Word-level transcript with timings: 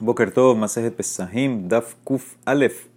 Boker 0.00 0.32
Tov, 0.32 0.56
Masejet 0.56 0.96
Pesahim, 0.96 1.68
Daf 1.68 1.94
Kuf 2.02 2.34
Alef, 2.44 2.88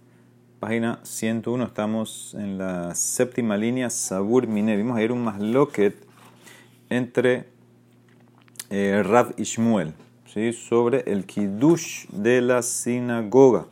página 0.58 0.98
101. 1.04 1.64
Estamos 1.64 2.34
en 2.34 2.58
la 2.58 2.92
séptima 2.96 3.56
línea, 3.56 3.88
Sabur 3.88 4.48
Mine. 4.48 4.76
Vimos 4.76 4.96
ayer 4.96 5.12
un 5.12 5.22
masloket 5.22 5.94
entre 6.90 7.46
eh, 8.70 9.04
Rav 9.04 9.32
y 9.36 9.44
¿sí? 9.44 10.52
sobre 10.52 11.04
el 11.06 11.24
Kiddush 11.24 12.08
de 12.08 12.40
la 12.40 12.62
sinagoga 12.62 13.66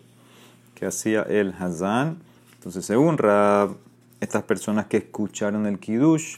que 0.76 0.86
hacía 0.86 1.22
el 1.22 1.52
Hazán. 1.58 2.18
Entonces, 2.54 2.86
según 2.86 3.18
Rav, 3.18 3.76
estas 4.20 4.44
personas 4.44 4.86
que 4.86 4.98
escucharon 4.98 5.66
el 5.66 5.80
Kiddush, 5.80 6.36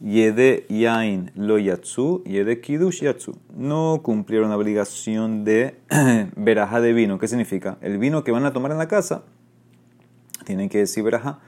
Yede 0.00 0.66
Yain 0.68 1.30
lo 1.34 1.58
Yatsu, 1.58 2.22
Yede 2.24 2.60
Kiddush 2.60 3.02
Yatsu. 3.02 3.36
No 3.54 4.00
cumplieron 4.02 4.48
la 4.48 4.56
obligación 4.56 5.44
de 5.44 5.76
verajá 6.36 6.80
de 6.80 6.92
vino. 6.92 7.18
¿Qué 7.18 7.28
significa? 7.28 7.76
El 7.82 7.98
vino 7.98 8.24
que 8.24 8.32
van 8.32 8.46
a 8.46 8.52
tomar 8.52 8.72
en 8.72 8.78
la 8.78 8.88
casa, 8.88 9.24
tienen 10.46 10.68
que 10.68 10.78
decir 10.78 11.04
verajá, 11.04 11.40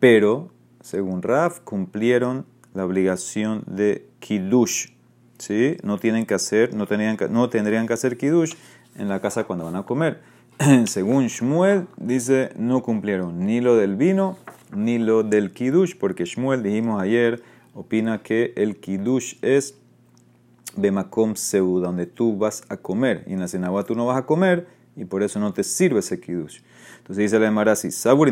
pero 0.00 0.50
según 0.80 1.22
Raf, 1.22 1.60
cumplieron 1.60 2.46
la 2.72 2.86
obligación 2.86 3.62
de 3.66 4.08
Kiddush. 4.20 4.88
¿Sí? 5.38 5.76
No, 5.82 5.98
tienen 5.98 6.26
que 6.26 6.34
hacer, 6.34 6.74
no, 6.74 6.86
tenían 6.86 7.16
no 7.30 7.48
tendrían 7.48 7.86
que 7.86 7.92
hacer 7.92 8.16
Kiddush 8.16 8.54
en 8.96 9.08
la 9.08 9.20
casa 9.20 9.44
cuando 9.44 9.66
van 9.66 9.76
a 9.76 9.84
comer. 9.84 10.20
según 10.86 11.26
Shmuel, 11.28 11.86
dice, 11.96 12.50
no 12.56 12.82
cumplieron 12.82 13.46
ni 13.46 13.60
lo 13.60 13.76
del 13.76 13.96
vino 13.96 14.38
ni 14.74 14.98
lo 14.98 15.22
del 15.22 15.52
Kiddush, 15.52 15.94
porque 15.96 16.24
Shmuel, 16.24 16.62
dijimos 16.62 17.00
ayer, 17.00 17.42
opina 17.78 18.24
que 18.24 18.52
el 18.56 18.80
kiddush 18.80 19.36
es 19.40 19.78
bemakom 20.76 21.36
seuda, 21.36 21.86
donde 21.86 22.06
tú 22.06 22.36
vas 22.36 22.64
a 22.68 22.76
comer. 22.76 23.22
Y 23.28 23.34
en 23.34 23.40
la 23.40 23.46
sinagoga 23.46 23.84
tú 23.84 23.94
no 23.94 24.04
vas 24.04 24.18
a 24.18 24.26
comer 24.26 24.66
y 24.96 25.04
por 25.04 25.22
eso 25.22 25.38
no 25.38 25.52
te 25.52 25.62
sirve 25.62 26.00
ese 26.00 26.20
kiddush. 26.20 26.58
Entonces 26.98 27.22
dice 27.22 27.38
la 27.38 27.46
Emara 27.46 27.72
así, 27.72 27.92
Sabur 27.92 28.30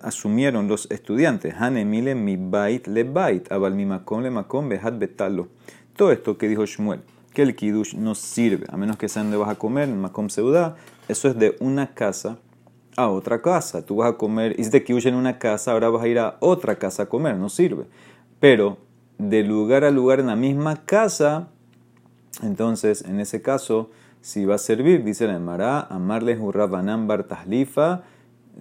asumieron 0.00 0.66
los 0.66 0.90
estudiantes, 0.90 1.54
Hanemile 1.58 2.14
mi 2.14 2.36
bait 2.38 2.86
le 2.86 3.04
bait, 3.04 3.52
abal 3.52 3.74
mi 3.74 3.84
makom 3.84 4.22
le 4.22 4.30
makom 4.30 4.70
behat 4.70 4.98
betalo. 4.98 5.48
Todo 5.94 6.10
esto 6.10 6.38
que 6.38 6.48
dijo 6.48 6.64
Shmuel, 6.64 7.02
que 7.34 7.42
el 7.42 7.54
kiddush 7.54 7.94
no 7.94 8.14
sirve, 8.14 8.64
a 8.70 8.78
menos 8.78 8.96
que 8.96 9.10
sea 9.10 9.22
donde 9.22 9.36
vas 9.36 9.50
a 9.50 9.56
comer, 9.56 9.90
en 9.90 10.00
makom 10.00 10.30
seuda, 10.30 10.76
eso 11.06 11.28
es 11.28 11.38
de 11.38 11.54
una 11.60 11.92
casa 11.92 12.38
a 12.96 13.10
otra 13.10 13.42
casa. 13.42 13.84
Tú 13.84 13.96
vas 13.96 14.10
a 14.10 14.16
comer, 14.16 14.58
hiciste 14.58 14.82
kiddush 14.82 15.06
en 15.06 15.16
una 15.16 15.38
casa, 15.38 15.72
ahora 15.72 15.90
vas 15.90 16.02
a 16.02 16.08
ir 16.08 16.18
a 16.18 16.38
otra 16.40 16.76
casa 16.76 17.02
a 17.02 17.06
comer, 17.06 17.36
no 17.36 17.50
sirve. 17.50 17.84
Pero 18.40 18.85
de 19.18 19.42
lugar 19.42 19.84
a 19.84 19.90
lugar 19.90 20.20
en 20.20 20.26
la 20.26 20.36
misma 20.36 20.84
casa, 20.84 21.48
entonces 22.42 23.02
en 23.02 23.20
ese 23.20 23.42
caso, 23.42 23.90
si 24.20 24.44
va 24.44 24.56
a 24.56 24.58
servir, 24.58 25.04
dice 25.04 25.26
la 25.26 25.36
Emara, 25.36 25.80
amarle 25.80 26.38
hurrabanam 26.38 27.06
bar 27.06 27.24
tahlifa, 27.24 28.02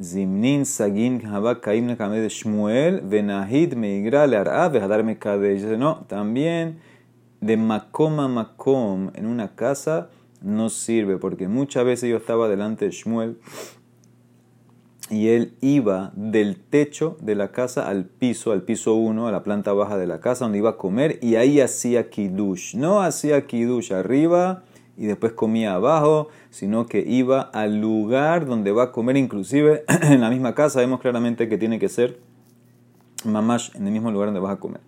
zimnin 0.02 0.66
sagin 0.66 1.26
haba 1.26 1.62
kaim 1.62 1.88
de 1.88 2.30
shmuel, 2.30 3.02
venahid 3.02 3.76
meigra 3.76 4.28
le 4.28 4.38
ar'a 4.38 4.70
vejadarme 4.70 5.18
kadesh. 5.18 5.64
No, 5.78 6.06
también 6.08 6.80
de 7.42 7.58
makom 7.58 8.20
a 8.20 8.28
makom 8.28 9.12
en 9.14 9.26
una 9.26 9.56
casa 9.56 10.10
no 10.42 10.70
sirve, 10.70 11.18
porque 11.18 11.48
muchas 11.48 11.86
veces 11.86 12.10
yo 12.10 12.18
estaba 12.18 12.48
delante 12.48 12.86
de 12.86 12.92
Shmuel 12.92 13.38
y 15.10 15.28
él 15.28 15.54
iba 15.62 16.12
del 16.16 16.58
techo 16.58 17.18
de 17.22 17.36
la 17.36 17.52
casa 17.52 17.88
al 17.88 18.06
piso, 18.06 18.52
al 18.52 18.64
piso 18.64 18.96
1, 18.96 19.28
a 19.28 19.32
la 19.32 19.44
planta 19.44 19.74
baja 19.74 19.98
de 19.98 20.08
la 20.08 20.20
casa 20.20 20.46
donde 20.46 20.58
iba 20.58 20.72
a 20.72 20.78
comer 20.78 21.20
y 21.22 21.36
ahí 21.36 21.62
hacía 21.62 22.10
kiddush. 22.10 22.76
No 22.76 23.02
hacía 23.02 23.46
kiddush 23.46 23.94
arriba 23.94 24.64
y 24.98 25.06
después 25.06 25.34
comía 25.34 25.76
abajo, 25.76 26.30
sino 26.50 26.88
que 26.88 27.04
iba 27.06 27.42
al 27.42 27.82
lugar 27.82 28.46
donde 28.46 28.72
va 28.72 28.84
a 28.84 28.92
comer, 28.92 29.18
inclusive 29.18 29.84
en 30.02 30.22
la 30.22 30.30
misma 30.30 30.56
casa. 30.56 30.80
Vemos 30.80 31.02
claramente 31.02 31.50
que 31.50 31.58
tiene 31.58 31.78
que 31.78 31.90
ser 31.90 32.20
mamash 33.24 33.76
en 33.76 33.86
el 33.86 33.94
mismo 33.94 34.12
lugar 34.12 34.28
donde 34.28 34.40
vas 34.40 34.54
a 34.54 34.60
comer. 34.60 34.82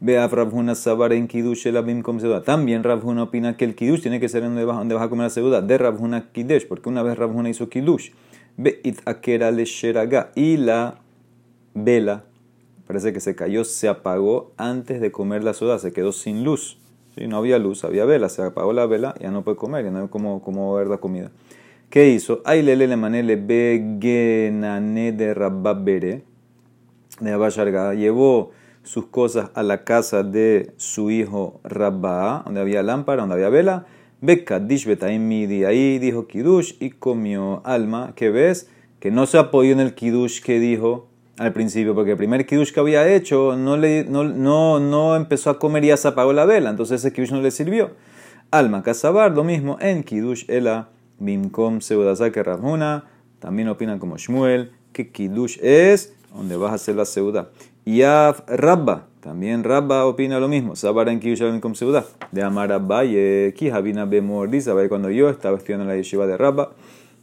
Ve 0.00 0.16
a 0.16 0.28
Rabhuna 0.28 0.76
Sabar 0.76 1.12
en 1.12 1.26
Kiddush 1.26 1.66
el 1.66 1.76
Abim 1.76 2.02
como 2.02 2.20
También 2.42 2.84
Rabhuna 2.84 3.24
opina 3.24 3.56
que 3.56 3.64
el 3.64 3.74
Kiddush 3.74 4.02
tiene 4.02 4.20
que 4.20 4.28
ser 4.28 4.44
donde 4.44 4.64
vas 4.64 5.04
a 5.04 5.08
comer 5.08 5.24
la 5.24 5.30
Seuda. 5.30 5.60
De 5.60 5.76
Rabhuna 5.76 6.30
Kiddush, 6.30 6.66
porque 6.68 6.88
una 6.88 7.02
vez 7.02 7.18
Rabhuna 7.18 7.48
hizo 7.48 7.68
Kiddush. 7.68 8.10
Y 10.34 10.56
la 10.56 11.00
vela, 11.74 12.24
parece 12.86 13.12
que 13.12 13.20
se 13.20 13.36
cayó, 13.36 13.64
se 13.64 13.88
apagó 13.88 14.52
antes 14.56 15.00
de 15.00 15.12
comer 15.12 15.44
la 15.44 15.54
soda, 15.54 15.78
se 15.78 15.92
quedó 15.92 16.12
sin 16.12 16.42
luz. 16.44 16.78
No 17.16 17.36
había 17.36 17.58
luz, 17.58 17.84
había 17.84 18.04
vela, 18.04 18.28
se 18.28 18.42
apagó 18.42 18.72
la 18.72 18.86
vela, 18.86 19.14
ya 19.20 19.30
no 19.30 19.42
puede 19.42 19.56
comer, 19.56 19.84
ya 19.84 19.90
no 19.90 20.02
hay 20.02 20.08
como, 20.08 20.42
como 20.42 20.74
ver 20.74 20.88
la 20.88 20.98
comida. 20.98 21.30
¿Qué 21.90 22.10
hizo? 22.10 22.42
Ay 22.44 22.62
lele 22.62 22.86
le 22.86 22.96
manele 22.96 23.36
begenane 23.36 25.12
de 25.12 25.34
rababere, 25.34 26.24
de 27.20 27.32
Abasharga, 27.32 27.94
llevó 27.94 28.50
sus 28.82 29.06
cosas 29.06 29.50
a 29.54 29.62
la 29.62 29.84
casa 29.84 30.22
de 30.22 30.72
su 30.76 31.10
hijo 31.10 31.60
Rabba, 31.64 32.42
donde 32.44 32.60
había 32.60 32.82
lámpara, 32.82 33.22
donde 33.22 33.34
había 33.36 33.48
vela, 33.48 33.86
Bekadish 34.20 34.86
Betaim 34.86 35.26
Midi. 35.26 35.64
Ahí 35.64 35.98
dijo 35.98 36.26
Kidush 36.26 36.74
y 36.80 36.90
comió 36.90 37.62
alma. 37.64 38.12
que 38.16 38.30
ves? 38.30 38.68
Que 39.00 39.10
no 39.10 39.26
se 39.26 39.38
apoyó 39.38 39.72
en 39.72 39.80
el 39.80 39.94
Kidush 39.94 40.42
que 40.42 40.58
dijo 40.58 41.08
al 41.38 41.52
principio, 41.52 41.94
porque 41.94 42.12
el 42.12 42.16
primer 42.16 42.46
Kidush 42.46 42.72
que 42.72 42.80
había 42.80 43.08
hecho 43.08 43.56
no, 43.56 43.76
le, 43.76 44.04
no, 44.04 44.24
no, 44.24 44.80
no 44.80 45.14
empezó 45.14 45.50
a 45.50 45.58
comer 45.58 45.84
y 45.84 45.88
ya 45.88 45.96
se 45.96 46.08
apagó 46.08 46.32
la 46.32 46.46
vela. 46.46 46.70
Entonces 46.70 47.00
ese 47.00 47.12
Kidush 47.12 47.30
no 47.30 47.40
le 47.40 47.50
sirvió. 47.50 47.92
Alma 48.50 48.82
Kasabar, 48.82 49.32
lo 49.32 49.44
mismo 49.44 49.76
en 49.80 50.02
Kidush 50.02 50.44
Ela 50.48 50.88
Bimkom 51.18 51.80
Seudazake 51.80 52.42
Ramuna. 52.42 53.04
También 53.38 53.68
opinan 53.68 53.98
como 53.98 54.16
Shmuel 54.16 54.72
que 54.92 55.10
Kidush 55.10 55.58
es 55.62 56.14
donde 56.34 56.56
vas 56.56 56.72
a 56.72 56.74
hacer 56.74 56.96
la 56.96 57.04
seuda. 57.04 57.50
Y 57.84 58.02
Rabba, 58.02 59.06
también 59.28 59.62
Rabba 59.62 60.06
opina 60.06 60.40
lo 60.40 60.48
mismo. 60.48 60.74
Sabar 60.74 61.10
en 61.10 61.20
Kiyushavim 61.20 61.60
Seudah. 61.74 62.06
De 62.32 62.42
Amar 62.42 62.72
Abaye, 62.72 63.52
Kihabina 63.54 64.06
Bemor, 64.06 64.48
dice, 64.48 64.72
cuando 64.88 65.10
yo 65.10 65.28
estaba 65.28 65.58
estudiando 65.58 65.84
la 65.84 65.96
yeshiva 65.96 66.26
de 66.26 66.38
Rabba, 66.38 66.72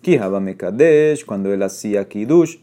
Kihaba 0.03 0.39
Mekadesh, 0.39 1.25
cuando 1.25 1.51
él 1.51 1.63
hacía 1.63 2.07
Kidush, 2.07 2.57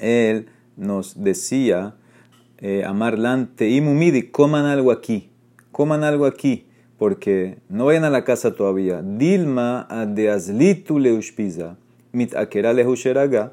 él 0.00 0.48
nos 0.76 1.22
decía, 1.22 1.94
eh, 2.58 2.82
Amar 2.84 3.20
Lante 3.20 3.68
y 3.68 3.80
Mumidi, 3.80 4.24
coman 4.24 4.64
algo 4.64 4.90
aquí, 4.90 5.30
coman 5.70 6.02
algo 6.02 6.26
aquí, 6.26 6.66
porque 6.98 7.58
no 7.68 7.84
vayan 7.84 8.02
a 8.02 8.10
la 8.10 8.24
casa 8.24 8.56
todavía. 8.56 9.00
Dilma 9.00 9.86
de 10.08 10.30
Azlitu 10.30 10.98
Leushpiza, 10.98 11.76
mit 12.10 12.34
Akera 12.34 12.72
Lehusheraga, 12.72 13.52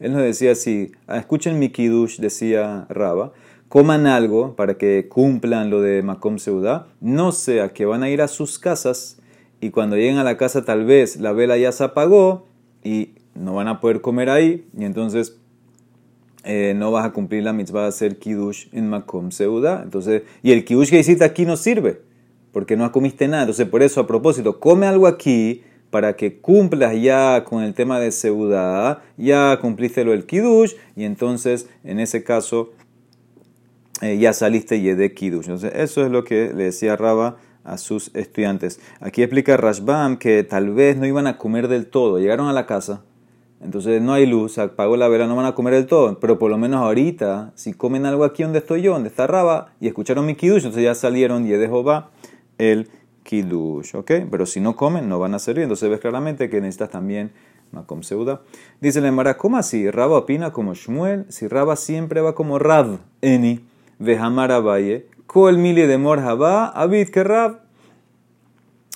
él 0.00 0.12
nos 0.12 0.22
decía 0.22 0.52
así, 0.52 0.92
escuchen 1.08 1.58
mi 1.58 1.68
kiddush, 1.70 2.18
decía 2.18 2.86
Raba, 2.88 3.32
coman 3.68 4.06
algo 4.06 4.56
para 4.56 4.74
que 4.74 5.06
cumplan 5.08 5.70
lo 5.70 5.80
de 5.80 6.02
Makom 6.02 6.38
Seuda, 6.38 6.88
no 7.00 7.32
sea 7.32 7.72
que 7.72 7.86
van 7.86 8.02
a 8.02 8.10
ir 8.10 8.20
a 8.20 8.28
sus 8.28 8.58
casas 8.58 9.18
y 9.60 9.70
cuando 9.70 9.96
lleguen 9.96 10.18
a 10.18 10.24
la 10.24 10.36
casa 10.36 10.64
tal 10.64 10.84
vez 10.84 11.16
la 11.16 11.32
vela 11.32 11.56
ya 11.56 11.72
se 11.72 11.84
apagó 11.84 12.46
y 12.82 13.14
no 13.34 13.54
van 13.54 13.68
a 13.68 13.80
poder 13.80 14.00
comer 14.00 14.28
ahí 14.28 14.66
y 14.76 14.84
entonces 14.84 15.38
no 16.44 16.90
vas 16.90 17.06
a 17.06 17.12
cumplir 17.12 17.42
la 17.42 17.52
mitzvah 17.52 17.82
de 17.82 17.88
hacer 17.88 18.18
kiddush 18.18 18.66
en 18.72 18.90
Makom 18.90 19.30
Seuda. 19.30 19.80
Entonces, 19.82 20.24
y 20.42 20.52
el 20.52 20.64
kiddush 20.64 20.90
que 20.90 20.98
hiciste 20.98 21.24
aquí 21.24 21.46
no 21.46 21.56
sirve 21.56 22.02
porque 22.54 22.76
no 22.76 22.90
comiste 22.92 23.26
nada. 23.28 23.42
Entonces, 23.42 23.68
por 23.68 23.82
eso, 23.82 24.00
a 24.00 24.06
propósito, 24.06 24.60
come 24.60 24.86
algo 24.86 25.08
aquí 25.08 25.62
para 25.90 26.16
que 26.16 26.38
cumplas 26.38 26.94
ya 27.00 27.44
con 27.44 27.62
el 27.62 27.74
tema 27.74 28.00
de 28.00 28.12
seudá, 28.12 29.02
ya 29.16 29.58
cumpliste 29.60 30.04
lo 30.04 30.12
del 30.12 30.24
kiddush, 30.24 30.74
y 30.96 31.04
entonces, 31.04 31.68
en 31.82 31.98
ese 31.98 32.22
caso, 32.24 32.70
eh, 34.00 34.18
ya 34.18 34.32
saliste 34.32 34.76
y 34.76 34.84
de 34.94 35.12
kiddush. 35.12 35.46
Entonces, 35.46 35.72
eso 35.74 36.04
es 36.04 36.10
lo 36.10 36.24
que 36.24 36.52
le 36.54 36.64
decía 36.64 36.96
Raba 36.96 37.36
a 37.64 37.76
sus 37.76 38.14
estudiantes. 38.14 38.80
Aquí 39.00 39.22
explica 39.22 39.56
Rashbam 39.56 40.16
que 40.16 40.44
tal 40.44 40.70
vez 40.70 40.96
no 40.96 41.06
iban 41.06 41.26
a 41.26 41.38
comer 41.38 41.66
del 41.66 41.86
todo. 41.86 42.18
Llegaron 42.20 42.46
a 42.46 42.52
la 42.52 42.66
casa, 42.66 43.02
entonces 43.60 44.00
no 44.00 44.12
hay 44.12 44.26
luz, 44.26 44.58
apagó 44.58 44.96
la 44.96 45.08
vela, 45.08 45.26
no 45.26 45.34
van 45.34 45.46
a 45.46 45.54
comer 45.54 45.74
del 45.74 45.86
todo. 45.86 46.20
Pero 46.20 46.38
por 46.38 46.50
lo 46.50 46.58
menos 46.58 46.80
ahorita, 46.82 47.52
si 47.56 47.72
comen 47.72 48.06
algo 48.06 48.24
aquí 48.24 48.44
donde 48.44 48.60
estoy 48.60 48.82
yo, 48.82 48.92
donde 48.92 49.08
está 49.08 49.26
Raba, 49.26 49.72
y 49.80 49.88
escucharon 49.88 50.24
mi 50.24 50.36
kiddush, 50.36 50.58
entonces 50.58 50.84
ya 50.84 50.94
salieron 50.94 51.46
y 51.46 51.50
de 51.50 51.66
Jehová 51.66 52.10
el 52.58 52.88
kiddush, 53.22 53.96
¿ok? 53.96 54.10
Pero 54.30 54.46
si 54.46 54.60
no 54.60 54.76
comen, 54.76 55.08
no 55.08 55.18
van 55.18 55.34
a 55.34 55.38
servir. 55.38 55.64
Entonces 55.64 55.90
ves 55.90 56.00
claramente 56.00 56.48
que 56.48 56.60
necesitas 56.60 56.90
también 56.90 57.32
makom 57.72 58.02
seuda. 58.02 58.42
Dice 58.80 59.00
la 59.00 59.08
Emara, 59.08 59.36
¿cómo 59.36 59.56
así? 59.56 59.90
Raba 59.90 60.18
opina 60.18 60.52
como 60.52 60.74
Shmuel. 60.74 61.26
Si 61.28 61.48
Raba 61.48 61.76
siempre 61.76 62.20
va 62.20 62.34
como 62.34 62.58
Rab, 62.58 62.98
Eni, 63.20 63.64
Vehamar 63.98 64.52
Abaye, 64.52 65.06
Kol 65.26 65.58
Mili 65.58 65.82
de 65.82 65.98
Mor 65.98 66.20
Haba, 66.20 66.68
Abid 66.68 67.08
que 67.08 67.24
Rab, 67.24 67.60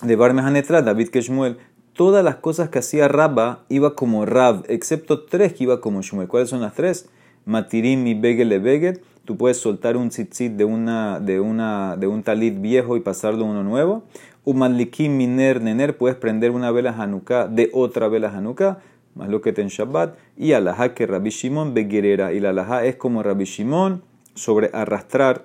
de 0.02 0.16
Barmehanetrat, 0.16 0.84
David 0.84 1.08
que 1.08 1.20
Shmuel. 1.20 1.58
Todas 1.92 2.24
las 2.24 2.36
cosas 2.36 2.68
que 2.68 2.78
hacía 2.78 3.08
Rabba 3.08 3.64
iba 3.68 3.96
como 3.96 4.24
Rab, 4.24 4.64
excepto 4.68 5.24
tres 5.24 5.54
que 5.54 5.64
iba 5.64 5.80
como 5.80 6.02
Shmuel. 6.02 6.28
¿Cuáles 6.28 6.48
son 6.48 6.60
las 6.60 6.74
tres? 6.74 7.08
Matirim 7.44 8.06
y 8.06 8.14
Begel 8.14 8.60
Beget, 8.60 9.02
tú 9.28 9.36
puedes 9.36 9.58
soltar 9.58 9.98
un 9.98 10.08
tzitzit 10.08 10.54
de, 10.54 10.64
una, 10.64 11.20
de, 11.20 11.38
una, 11.38 11.98
de 11.98 12.06
un 12.06 12.22
talit 12.22 12.58
viejo 12.62 12.96
y 12.96 13.00
pasarlo 13.00 13.44
uno 13.44 13.62
nuevo. 13.62 14.04
Umanlikim 14.44 15.14
miner 15.14 15.60
nener, 15.60 15.98
puedes 15.98 16.16
prender 16.16 16.50
una 16.50 16.70
vela 16.70 16.94
Hanukkah 16.98 17.46
de 17.46 17.68
otra 17.74 18.08
vela 18.08 18.34
Hanukkah, 18.34 18.78
más 19.14 19.28
lo 19.28 19.42
que 19.42 19.52
te 19.52 19.60
en 19.60 19.68
Shabbat. 19.68 20.16
Y 20.38 20.54
alajá 20.54 20.94
que 20.94 21.06
Rabbi 21.06 21.28
Shimon 21.28 21.74
beguerera. 21.74 22.32
Y 22.32 22.40
la 22.40 22.48
alajá 22.48 22.86
es 22.86 22.96
como 22.96 23.22
Rabbi 23.22 23.44
Shimon 23.44 24.02
sobre 24.32 24.70
arrastrar 24.72 25.44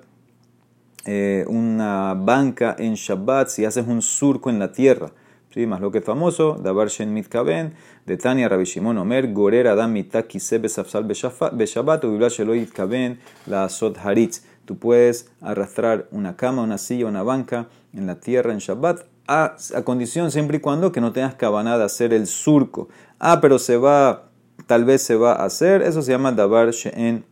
eh, 1.06 1.44
una 1.50 2.14
banca 2.14 2.78
en 2.80 2.94
Shabbat 2.94 3.50
si 3.50 3.66
haces 3.66 3.86
un 3.86 4.02
surco 4.02 4.50
en 4.50 4.60
la 4.60 4.72
tierra. 4.72 5.12
¿Sí? 5.54 5.68
Más 5.68 5.82
lo 5.82 5.92
que 5.92 6.00
es 6.00 6.04
famoso, 6.04 6.58
Dabar 6.60 6.88
Shen 6.88 7.14
Mitkaben, 7.14 7.76
de 8.08 8.18
Tania 8.18 8.50
Rabbi 8.50 8.64
Shimon 8.64 8.98
Omer, 8.98 9.32
Gorer 9.34 9.68
Adam 9.68 9.92
Mitaki 9.92 10.40
Sebe 10.40 10.68
Safsal 10.68 11.04
Beshabbat, 11.04 12.04
Ubibla 12.06 12.30
Sheloit 12.30 12.72
Kaben, 12.72 13.20
la 13.46 13.70
Sot 13.70 14.00
Haritz. 14.00 14.44
Tú 14.66 14.80
puedes 14.80 15.30
arrastrar 15.42 16.08
una 16.10 16.36
cama, 16.36 16.64
una 16.64 16.80
silla, 16.80 17.06
una 17.06 17.22
banca 17.22 17.68
en 17.94 18.08
la 18.08 18.20
tierra 18.20 18.52
en 18.52 18.58
Shabbat, 18.58 19.02
a, 19.28 19.56
condición 19.84 20.32
siempre 20.32 20.58
y 20.58 20.60
cuando 20.60 20.92
que 20.92 21.02
no 21.02 21.12
tengas 21.12 21.36
cabana 21.36 21.78
de 21.78 21.84
hacer 21.84 22.16
el 22.16 22.26
surco. 22.26 22.90
Ah, 23.20 23.40
pero 23.40 23.60
se 23.60 23.78
va, 23.78 24.30
tal 24.66 24.86
vez 24.86 25.04
se 25.04 25.16
va 25.16 25.34
a 25.34 25.46
hacer, 25.46 25.84
eso 25.84 26.02
se 26.02 26.12
llama 26.12 26.32
Dabar 26.32 26.72
Shen 26.72 27.26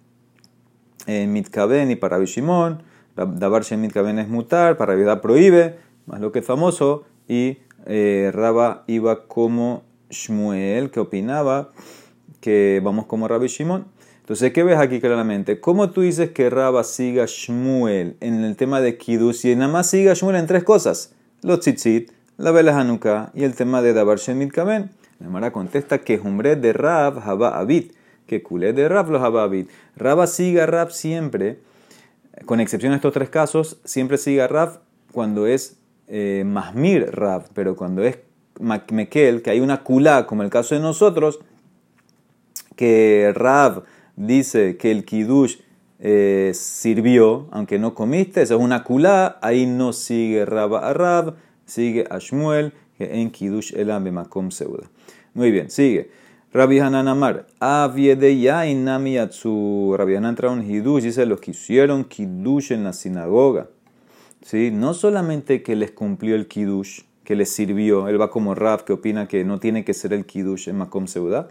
Mitkaben 1.07 1.89
y 1.89 1.95
para 1.95 2.17
Rabbi 2.17 2.27
Shimon. 2.27 2.83
Dabar 3.15 3.63
Shemit 3.63 3.91
Kaben 3.91 4.19
es 4.19 4.29
mutar, 4.29 4.77
para 4.77 4.93
vida 4.93 5.21
prohíbe, 5.21 5.79
más 6.05 6.21
lo 6.21 6.31
que 6.31 6.39
es 6.39 6.45
famoso, 6.45 7.03
y 7.27 7.57
eh, 7.85 8.31
Raba 8.33 8.83
iba 8.87 9.27
como 9.27 9.83
Shmuel, 10.09 10.91
que 10.91 10.99
opinaba 10.99 11.71
que 12.39 12.81
vamos 12.83 13.05
como 13.05 13.27
Rabbi 13.27 13.47
Shimon. 13.47 13.85
Entonces, 14.19 14.53
¿qué 14.53 14.63
ves 14.63 14.77
aquí 14.77 14.99
claramente? 14.99 15.59
¿Cómo 15.59 15.89
tú 15.91 16.01
dices 16.01 16.31
que 16.31 16.49
Raba 16.49 16.83
siga 16.83 17.25
Shmuel 17.27 18.17
en 18.19 18.43
el 18.43 18.55
tema 18.55 18.81
de 18.81 18.97
Kiddush 18.97 19.45
y 19.45 19.55
nada 19.55 19.71
más 19.71 19.89
siga 19.89 20.13
Shmuel 20.13 20.37
en 20.37 20.47
tres 20.47 20.63
cosas? 20.63 21.13
Los 21.41 21.59
tzitzit, 21.61 22.11
la 22.37 22.51
vela 22.51 22.77
Hanukkah 22.79 23.31
y 23.33 23.43
el 23.43 23.55
tema 23.55 23.81
de 23.81 23.93
Dabar 23.93 24.17
Shemit 24.17 24.51
Kaben. 24.51 24.91
La 25.19 25.29
Mara 25.29 25.51
contesta 25.51 25.99
que 25.99 26.17
Jumbre 26.17 26.55
de 26.55 26.73
Rab 26.73 27.19
Haba 27.19 27.59
Abid, 27.59 27.91
que 28.25 28.41
culé 28.41 28.73
de 28.73 28.87
Rab 28.87 29.09
los 29.09 29.21
Haba 29.21 29.43
Abid. 29.43 29.67
Raba 29.95 30.25
siga 30.27 30.65
Rab 30.65 30.91
siempre 30.91 31.59
con 32.45 32.59
excepción 32.59 32.91
de 32.91 32.97
estos 32.97 33.13
tres 33.13 33.29
casos, 33.29 33.79
siempre 33.83 34.17
sigue 34.17 34.41
a 34.41 34.47
Rav 34.47 34.79
cuando 35.11 35.47
es 35.47 35.77
eh, 36.13 36.43
Mahmir 36.45 37.09
Rav, 37.11 37.45
pero 37.53 37.77
cuando 37.77 38.03
es 38.03 38.19
Mekel, 38.59 39.41
que 39.41 39.49
hay 39.49 39.61
una 39.61 39.81
kulá, 39.81 40.27
como 40.27 40.43
el 40.43 40.49
caso 40.49 40.75
de 40.75 40.81
nosotros, 40.81 41.39
que 42.75 43.31
Rav 43.33 43.83
dice 44.17 44.75
que 44.75 44.91
el 44.91 45.05
Kiddush 45.05 45.59
eh, 45.99 46.51
sirvió, 46.53 47.47
aunque 47.51 47.79
no 47.79 47.95
comiste, 47.95 48.41
esa 48.41 48.55
es 48.55 48.59
una 48.59 48.83
kulá, 48.83 49.39
ahí 49.41 49.65
no 49.65 49.93
sigue 49.93 50.45
Rav 50.45 50.75
a 50.75 50.93
Rav, 50.93 51.35
sigue 51.65 52.05
a 52.09 52.19
Shmuel, 52.19 52.73
que 52.97 53.21
en 53.21 53.31
Kiddush 53.31 53.73
elam 53.73 54.03
bemakom 54.03 54.51
seuda. 54.51 54.89
Muy 55.33 55.51
bien, 55.51 55.71
sigue. 55.71 56.11
Rabbi 56.53 56.79
Hanan 56.79 57.07
Amar, 57.07 57.47
Aviede 57.61 58.37
Yain 58.37 58.83
Nami. 58.83 59.17
Rabbi 59.17 60.15
Hanan 60.15 60.35
trae 60.35 60.51
un 60.51 60.69
hidush, 60.69 61.03
dice 61.03 61.25
los 61.25 61.39
que 61.39 61.51
hicieron 61.51 62.03
kiddush 62.03 62.73
en 62.73 62.83
la 62.83 62.91
sinagoga. 62.91 63.69
¿Sí? 64.41 64.71
No 64.71 64.93
solamente 64.93 65.63
que 65.63 65.75
les 65.75 65.91
cumplió 65.91 66.35
el 66.35 66.47
kiddush, 66.47 67.01
que 67.23 67.35
les 67.35 67.49
sirvió, 67.49 68.07
él 68.07 68.19
va 68.19 68.31
como 68.31 68.55
Rab, 68.55 68.83
que 68.83 68.93
opina 68.93 69.27
que 69.27 69.43
no 69.43 69.59
tiene 69.59 69.85
que 69.85 69.93
ser 69.93 70.13
el 70.13 70.25
kiddush 70.25 70.67
en 70.67 70.77
Makom 70.77 71.07
Seuda. 71.07 71.47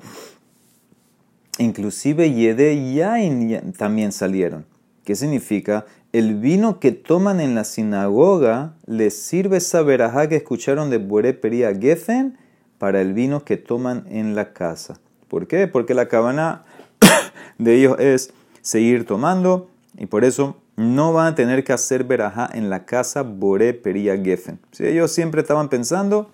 Inclusive 1.58 2.32
Yede 2.32 2.94
Yain 2.94 3.72
también 3.72 4.12
salieron. 4.12 4.64
¿Qué 5.04 5.14
significa? 5.14 5.86
El 6.12 6.36
vino 6.36 6.80
que 6.80 6.92
toman 6.92 7.40
en 7.40 7.54
la 7.54 7.64
sinagoga 7.64 8.74
les 8.86 9.22
sirve 9.22 9.58
esa 9.58 9.82
verajá 9.82 10.28
que 10.28 10.36
escucharon 10.36 10.90
de 10.90 10.98
Buere 10.98 11.34
Peria 11.34 11.74
Geffen 11.74 12.36
para 12.78 13.00
el 13.00 13.12
vino 13.12 13.44
que 13.44 13.56
toman 13.56 14.04
en 14.08 14.34
la 14.34 14.52
casa. 14.52 15.00
¿Por 15.28 15.46
qué? 15.46 15.68
Porque 15.68 15.94
la 15.94 16.08
cabana 16.08 16.64
de 17.58 17.76
ellos 17.76 17.96
es 18.00 18.32
seguir 18.62 19.06
tomando 19.06 19.68
y 19.96 20.06
por 20.06 20.24
eso 20.24 20.59
no 20.76 21.12
van 21.12 21.28
a 21.28 21.34
tener 21.34 21.64
que 21.64 21.72
hacer 21.72 22.04
verajá 22.04 22.48
en 22.52 22.70
la 22.70 22.84
casa 22.84 23.22
Bore 23.22 23.74
Peria 23.74 24.16
Geffen. 24.16 24.58
Si 24.72 24.86
ellos 24.86 25.12
siempre 25.12 25.42
estaban 25.42 25.68
pensando, 25.68 26.30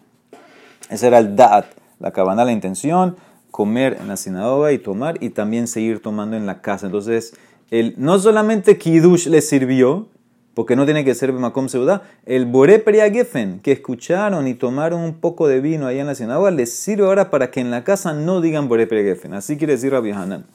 ese 0.88 1.08
era 1.08 1.18
el 1.18 1.36
Da'at, 1.36 1.66
la 1.98 2.12
cabana, 2.12 2.44
la 2.44 2.52
intención, 2.52 3.16
comer 3.50 3.96
en 4.00 4.08
la 4.08 4.16
sinagoga 4.16 4.72
y 4.72 4.78
tomar 4.78 5.16
y 5.22 5.30
también 5.30 5.66
seguir 5.66 6.00
tomando 6.00 6.36
en 6.36 6.46
la 6.46 6.60
casa. 6.60 6.86
Entonces, 6.86 7.34
el, 7.70 7.94
no 7.96 8.18
solamente 8.18 8.78
Kiddush 8.78 9.26
les 9.26 9.48
sirvió, 9.48 10.08
porque 10.56 10.74
no 10.74 10.86
tiene 10.86 11.04
que 11.04 11.14
ser 11.14 11.34
Makom 11.34 11.68
Seudá. 11.68 12.04
El 12.24 12.46
Boré 12.46 12.82
Geffen, 13.12 13.60
que 13.60 13.72
escucharon 13.72 14.48
y 14.48 14.54
tomaron 14.54 15.02
un 15.02 15.20
poco 15.20 15.48
de 15.48 15.60
vino 15.60 15.86
allá 15.86 16.00
en 16.00 16.06
la 16.06 16.14
sinagoga, 16.14 16.50
les 16.50 16.72
sirve 16.72 17.04
ahora 17.04 17.28
para 17.28 17.50
que 17.50 17.60
en 17.60 17.70
la 17.70 17.84
casa 17.84 18.14
no 18.14 18.40
digan 18.40 18.66
Boré 18.66 18.86
Geffen. 18.86 19.34
Así 19.34 19.58
quiere 19.58 19.74
decir 19.74 19.92
Rabbi 19.92 20.12
Hanan. 20.12 20.46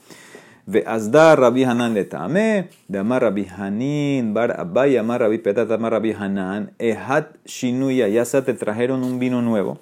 Ve 0.66 0.84
asda 0.86 1.36
Rabbi 1.36 1.63
Hanan 1.63 1.94
le 1.94 2.06
tame, 2.06 2.69
de 2.88 3.00
amar 3.00 3.22
Rabbi 3.24 3.46
Hanin, 3.46 4.34
bar 4.34 4.60
abay, 4.60 4.98
amar 4.98 5.22
Rabbi 5.22 5.38
Petat, 5.38 5.72
amar 5.72 5.92
Rabbi 5.94 6.13
Hanan, 6.13 6.72
ehat 6.80 7.36
shinuya, 7.46 8.08
ya 8.08 8.25
se 8.25 8.42
te 8.42 8.54
trajeron 8.54 9.04
un 9.04 9.19
vino 9.19 9.42
nuevo. 9.42 9.80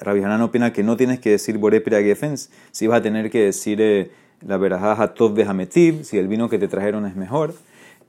Rabbi 0.00 0.22
Hanan 0.22 0.42
opina 0.42 0.72
que 0.72 0.82
no 0.82 0.96
tienes 0.96 1.20
que 1.20 1.30
decir 1.30 1.58
Boré 1.58 1.82
Geffen, 1.82 2.36
si 2.70 2.86
vas 2.86 3.00
a 3.00 3.02
tener 3.02 3.30
que 3.30 3.44
decir 3.44 3.80
eh, 3.80 4.10
la 4.46 4.56
verajá 4.56 4.92
Hatov 5.00 5.34
Behametiv, 5.34 6.04
si 6.04 6.18
el 6.18 6.28
vino 6.28 6.48
que 6.48 6.58
te 6.58 6.68
trajeron 6.68 7.06
es 7.06 7.16
mejor 7.16 7.54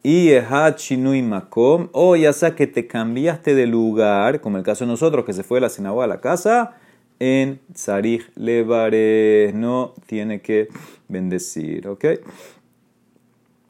y 0.03 0.31
Shinui 0.77 1.21
Makom, 1.21 1.87
o 1.93 2.17
ya 2.17 2.33
sea 2.33 2.55
que 2.55 2.67
te 2.67 2.87
cambiaste 2.87 3.55
de 3.55 3.65
lugar, 3.65 4.41
como 4.41 4.57
el 4.57 4.63
caso 4.63 4.83
de 4.83 4.91
nosotros, 4.91 5.23
que 5.23 5.31
se 5.31 5.43
fue 5.43 5.57
de 5.57 5.61
la 5.61 5.69
sinagoga 5.69 6.03
a 6.03 6.07
la 6.07 6.19
casa, 6.19 6.73
en 7.23 7.61
Sarich 7.73 8.29
Levare, 8.35 9.53
no 9.55 9.93
tiene 10.07 10.41
que 10.41 10.67
bendecir, 11.07 11.87
¿ok? 11.87 12.05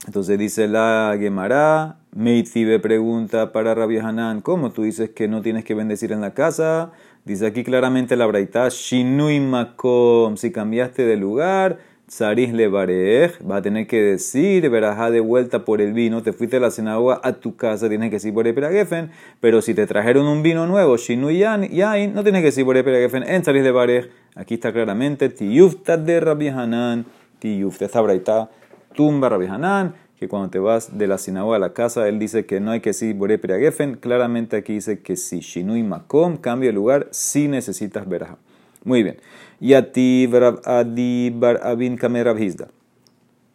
Entonces 0.07 0.39
dice 0.39 0.67
la 0.67 1.15
Gemara, 1.19 1.99
Meitzibe 2.15 2.79
pregunta 2.79 3.51
para 3.51 3.75
Rabbi 3.75 3.99
Hanan, 3.99 4.41
¿cómo 4.41 4.71
tú 4.71 4.81
dices 4.81 5.11
que 5.11 5.27
no 5.27 5.43
tienes 5.43 5.65
que 5.65 5.75
bendecir 5.75 6.11
en 6.11 6.21
la 6.21 6.33
casa? 6.33 6.93
Dice 7.25 7.45
aquí 7.45 7.63
claramente 7.63 8.15
la 8.15 8.25
Braita, 8.25 8.69
Shinui 8.69 9.39
Makom, 9.39 10.35
si 10.35 10.51
cambiaste 10.51 11.05
de 11.05 11.15
lugar, 11.15 11.77
Saris 12.13 12.53
Levarej, 12.53 13.39
va 13.41 13.55
a 13.55 13.61
tener 13.63 13.87
que 13.87 13.99
decir, 13.99 14.69
verajá 14.69 15.09
de 15.09 15.19
vuelta 15.19 15.65
por 15.65 15.81
el 15.81 15.93
vino, 15.93 16.21
te 16.21 16.31
fuiste 16.31 16.57
a 16.57 16.59
la 16.59 16.69
sinagoga 16.69 17.19
a 17.23 17.33
tu 17.33 17.55
casa, 17.55 17.89
tienes 17.89 18.09
que 18.11 18.17
decir 18.17 18.31
por 18.35 18.45
Epiragefen, 18.45 19.09
pero 19.41 19.63
si 19.63 19.73
te 19.73 19.87
trajeron 19.87 20.27
un 20.27 20.43
vino 20.43 20.67
nuevo, 20.67 20.95
Shinu 20.95 21.31
Yain, 21.31 22.13
no 22.13 22.21
tienes 22.21 22.41
que 22.41 22.45
decir 22.45 22.65
por 22.65 22.77
Epiragefen, 22.77 23.23
en 23.23 23.43
Saris 23.43 23.63
Levarej, 23.63 24.11
aquí 24.35 24.53
está 24.53 24.71
claramente, 24.71 25.29
Tiyufta 25.29 25.97
de 25.97 26.19
Rabbi 26.19 26.49
Hanan, 26.49 27.07
Tiyufta, 27.39 27.85
esta 27.85 27.99
braita, 27.99 28.51
tumba 28.93 29.29
Rabbi 29.29 29.47
Hanan, 29.47 29.95
que 30.19 30.27
cuando 30.27 30.51
te 30.51 30.59
vas 30.59 30.95
de 30.95 31.07
la 31.07 31.17
sinagoga 31.17 31.55
a 31.55 31.59
la 31.59 31.73
casa, 31.73 32.07
él 32.07 32.19
dice 32.19 32.45
que 32.45 32.59
no 32.59 32.69
hay 32.69 32.81
que 32.81 32.91
decir 32.91 33.17
por 33.17 33.31
Epiragefen, 33.31 33.95
claramente 33.95 34.57
aquí 34.57 34.73
dice 34.73 34.99
que 34.99 35.15
si 35.15 35.39
Shinui 35.39 35.81
Makom, 35.81 36.37
cambia 36.37 36.69
de 36.69 36.73
lugar, 36.73 37.07
si 37.09 37.47
necesitas 37.47 38.07
verajá. 38.07 38.37
Muy 38.83 39.03
bien. 39.03 39.17
Yativ 39.59 40.33
Rab 40.33 40.61
Adi 40.65 41.29
Bar 41.29 41.61
Abin 41.63 41.97
Kamer 41.97 42.25
Rabhizda. 42.25 42.67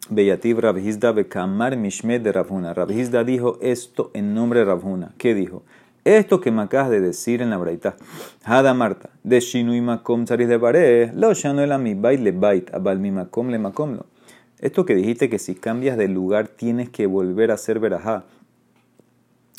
Beyativ 0.09 0.59
Rabhizda 0.59 1.11
Bekamar 1.11 1.77
Mishmed 1.77 2.21
de 2.21 2.31
Rabhuna. 2.31 2.73
Rabhizda 2.73 3.23
dijo 3.23 3.59
esto 3.61 4.09
en 4.13 4.33
nombre 4.33 4.59
de 4.59 4.65
Rabhuna. 4.65 5.13
¿Qué 5.17 5.35
dijo? 5.35 5.63
Esto 6.03 6.41
que 6.41 6.51
me 6.51 6.63
acabas 6.63 6.89
de 6.89 6.99
decir 6.99 7.41
en 7.41 7.51
la 7.51 7.57
braita. 7.57 7.95
Hada 8.43 8.73
Marta. 8.73 9.11
De 9.23 9.39
Shinui 9.39 9.81
Makom 9.81 10.25
Tzaris 10.25 10.47
de 10.47 10.57
Bare. 10.57 11.13
Lo 11.13 11.33
Shano 11.33 11.61
el 11.61 11.71
Ami 11.71 11.93
Bait 11.93 12.19
le 12.19 12.31
Bait. 12.31 12.73
Abal 12.73 12.99
mi 12.99 13.11
Makom 13.11 13.49
le 13.49 13.59
Makom 13.59 13.93
lo. 13.93 14.05
Esto 14.59 14.85
que 14.85 14.95
dijiste 14.95 15.29
que 15.29 15.37
si 15.37 15.53
cambias 15.55 15.97
de 15.97 16.07
lugar 16.07 16.47
tienes 16.47 16.89
que 16.89 17.05
volver 17.05 17.51
a 17.51 17.53
hacer 17.53 17.79
verajá. 17.79 18.23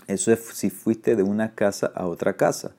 Eso 0.08 0.32
es 0.32 0.40
si 0.40 0.70
fuiste 0.70 1.14
de 1.14 1.22
una 1.22 1.54
casa 1.54 1.92
a 1.94 2.06
otra 2.06 2.32
casa. 2.32 2.72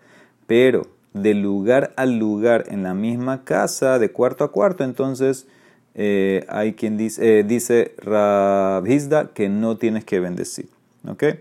Pero 0.46 0.88
de 1.14 1.34
lugar 1.34 1.94
a 1.96 2.06
lugar 2.06 2.66
en 2.70 2.84
la 2.84 2.94
misma 2.94 3.44
casa, 3.44 4.00
de 4.00 4.12
cuarto 4.12 4.44
a 4.44 4.52
cuarto, 4.52 4.84
entonces 4.84 5.48
eh, 5.94 6.46
hay 6.48 6.74
quien 6.74 6.98
dice, 6.98 7.40
eh, 7.40 7.44
dice 7.44 7.96
Rabhizda 7.98 9.30
que 9.34 9.50
no 9.50 9.78
tienes 9.78 10.06
que 10.06 10.20
bendecir. 10.20 10.70
¿okay? 11.08 11.40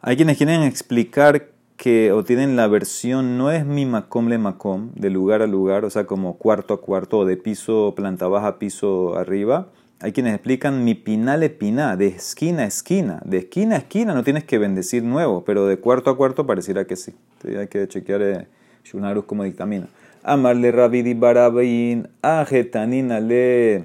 Hay 0.00 0.16
quienes 0.16 0.36
quieren 0.36 0.62
explicar 0.62 1.48
que 1.76 2.12
o 2.12 2.24
tienen 2.24 2.56
la 2.56 2.66
versión 2.66 3.38
no 3.38 3.50
es 3.52 3.64
mi 3.64 3.86
macom 3.86 4.28
le 4.28 4.38
macom, 4.38 4.90
de 4.94 5.10
lugar 5.10 5.42
a 5.42 5.46
lugar, 5.46 5.84
o 5.84 5.90
sea, 5.90 6.06
como 6.06 6.36
cuarto 6.36 6.74
a 6.74 6.80
cuarto, 6.80 7.18
o 7.18 7.24
de 7.24 7.36
piso, 7.36 7.94
planta 7.96 8.26
baja, 8.26 8.58
piso 8.58 9.16
arriba. 9.16 9.68
Hay 10.00 10.12
quienes 10.12 10.34
explican 10.34 10.84
mi 10.84 10.94
pina 10.94 11.36
le 11.36 11.50
pina, 11.50 11.96
de 11.96 12.08
esquina 12.08 12.62
a 12.62 12.66
esquina. 12.66 13.20
De 13.24 13.38
esquina 13.38 13.76
a 13.76 13.78
esquina 13.78 14.14
no 14.14 14.22
tienes 14.22 14.44
que 14.44 14.58
bendecir 14.58 15.02
nuevo, 15.02 15.44
pero 15.44 15.66
de 15.66 15.78
cuarto 15.78 16.10
a 16.10 16.16
cuarto 16.16 16.46
pareciera 16.46 16.84
que 16.84 16.96
sí. 16.96 17.14
hay 17.44 17.66
que 17.66 17.86
chequear. 17.88 18.46
Shunarus 18.84 19.24
como 19.24 19.44
dictamina. 19.44 19.88
Amarle 20.22 20.72
Rabidi 20.72 21.14
Barabain, 21.14 22.08
Ajetanina 22.22 23.20
le 23.20 23.84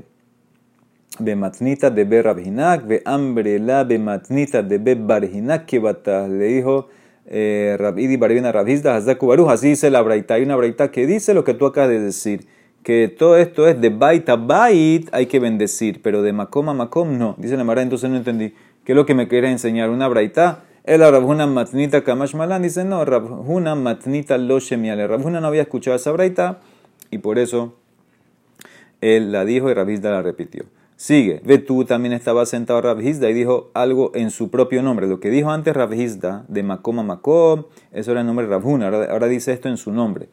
bematnita 1.19 1.89
de 1.89 2.05
be 2.05 2.21
rabhinak, 2.21 2.87
ve 2.87 3.01
ambrela 3.05 3.83
bematnita 3.83 4.61
de 4.63 4.77
be 4.77 4.95
barhinak 4.95 5.65
que 5.65 5.79
Le 5.79 6.45
dijo 6.45 6.89
eh, 7.25 7.75
Rabidi 7.79 8.17
Baribina 8.17 8.51
Rabhizda 8.51 8.95
Hazaku 8.95 9.27
Baruch, 9.27 9.49
así 9.49 9.69
dice 9.69 9.89
la 9.89 10.01
braita. 10.01 10.35
Hay 10.35 10.43
una 10.43 10.55
braita 10.55 10.91
que 10.91 11.05
dice 11.07 11.33
lo 11.33 11.43
que 11.43 11.53
tú 11.53 11.65
acabas 11.65 11.89
de 11.89 11.99
decir, 11.99 12.45
que 12.83 13.07
todo 13.07 13.37
esto 13.37 13.67
es 13.67 13.79
de 13.79 13.89
bait 13.89 14.27
a 14.29 14.35
bait, 14.35 15.07
hay 15.11 15.27
que 15.27 15.39
bendecir, 15.39 16.01
pero 16.01 16.21
de 16.21 16.33
makom 16.33 16.69
a 16.69 16.73
makom 16.73 17.17
no. 17.17 17.35
Dice 17.37 17.55
la 17.55 17.63
Mara, 17.63 17.81
entonces 17.81 18.09
no 18.09 18.17
entendí. 18.17 18.53
¿Qué 18.83 18.91
es 18.91 18.95
lo 18.95 19.05
que 19.05 19.13
me 19.13 19.27
quiere 19.27 19.49
enseñar? 19.49 19.89
¿Una 19.89 20.07
braita? 20.07 20.63
El 20.83 20.99
Rabhuna 20.99 21.47
Matnita 21.47 22.03
Kamash 22.03 22.35
Malan 22.35 22.61
dice, 22.61 22.83
no, 22.83 23.05
Rabhuna 23.05 23.73
Matnita 23.73 24.37
Lo 24.37 24.59
Shemiale. 24.59 25.07
No 25.07 25.47
había 25.47 25.61
escuchado 25.61 25.95
esa 25.95 26.11
braita 26.11 26.59
y 27.09 27.19
por 27.19 27.39
eso 27.39 27.75
él 28.99 29.31
la 29.31 29.45
dijo 29.45 29.69
y 29.69 29.73
Rabhizda 29.73 30.11
la 30.11 30.21
repitió. 30.21 30.65
Sigue, 30.97 31.41
ve 31.45 31.57
tú 31.57 31.85
también 31.85 32.13
estaba 32.13 32.45
sentado 32.45 32.81
Rabhizda 32.81 33.29
y 33.29 33.33
dijo 33.33 33.71
algo 33.73 34.11
en 34.13 34.29
su 34.29 34.49
propio 34.51 34.83
nombre. 34.83 35.07
Lo 35.07 35.21
que 35.21 35.29
dijo 35.29 35.51
antes 35.51 35.73
Rabhizda 35.73 36.43
de 36.49 36.63
Makom 36.63 36.99
a 36.99 37.03
Makom, 37.03 37.63
eso 37.93 38.11
era 38.11 38.19
el 38.19 38.27
nombre 38.27 38.45
de 38.45 38.51
Rabhuna, 38.51 38.87
ahora, 38.87 39.27
dice 39.27 39.53
esto 39.53 39.69
en 39.69 39.77
su 39.77 39.93
nombre. 39.93 40.27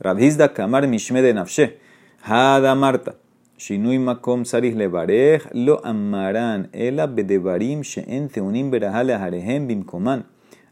Rabhizda 0.00 0.52
Kamar 0.52 0.88
Mishme 0.88 1.22
de 1.22 1.32
Nafshe, 1.32 1.78
Hada 2.24 2.74
Marta, 2.74 3.14
Shinui 3.62 3.96
Makom 3.96 4.44
Saris 4.44 4.74
Levarej, 4.74 5.42
Lo 5.52 5.78
Amaran, 5.84 6.68
Ela 6.72 7.06
Bedevarim 7.06 7.84
She'en 7.84 8.28
Teunim 8.28 8.72
Berahale 8.72 9.14
Harehem 9.14 9.68
Bimkoman, 9.68 10.24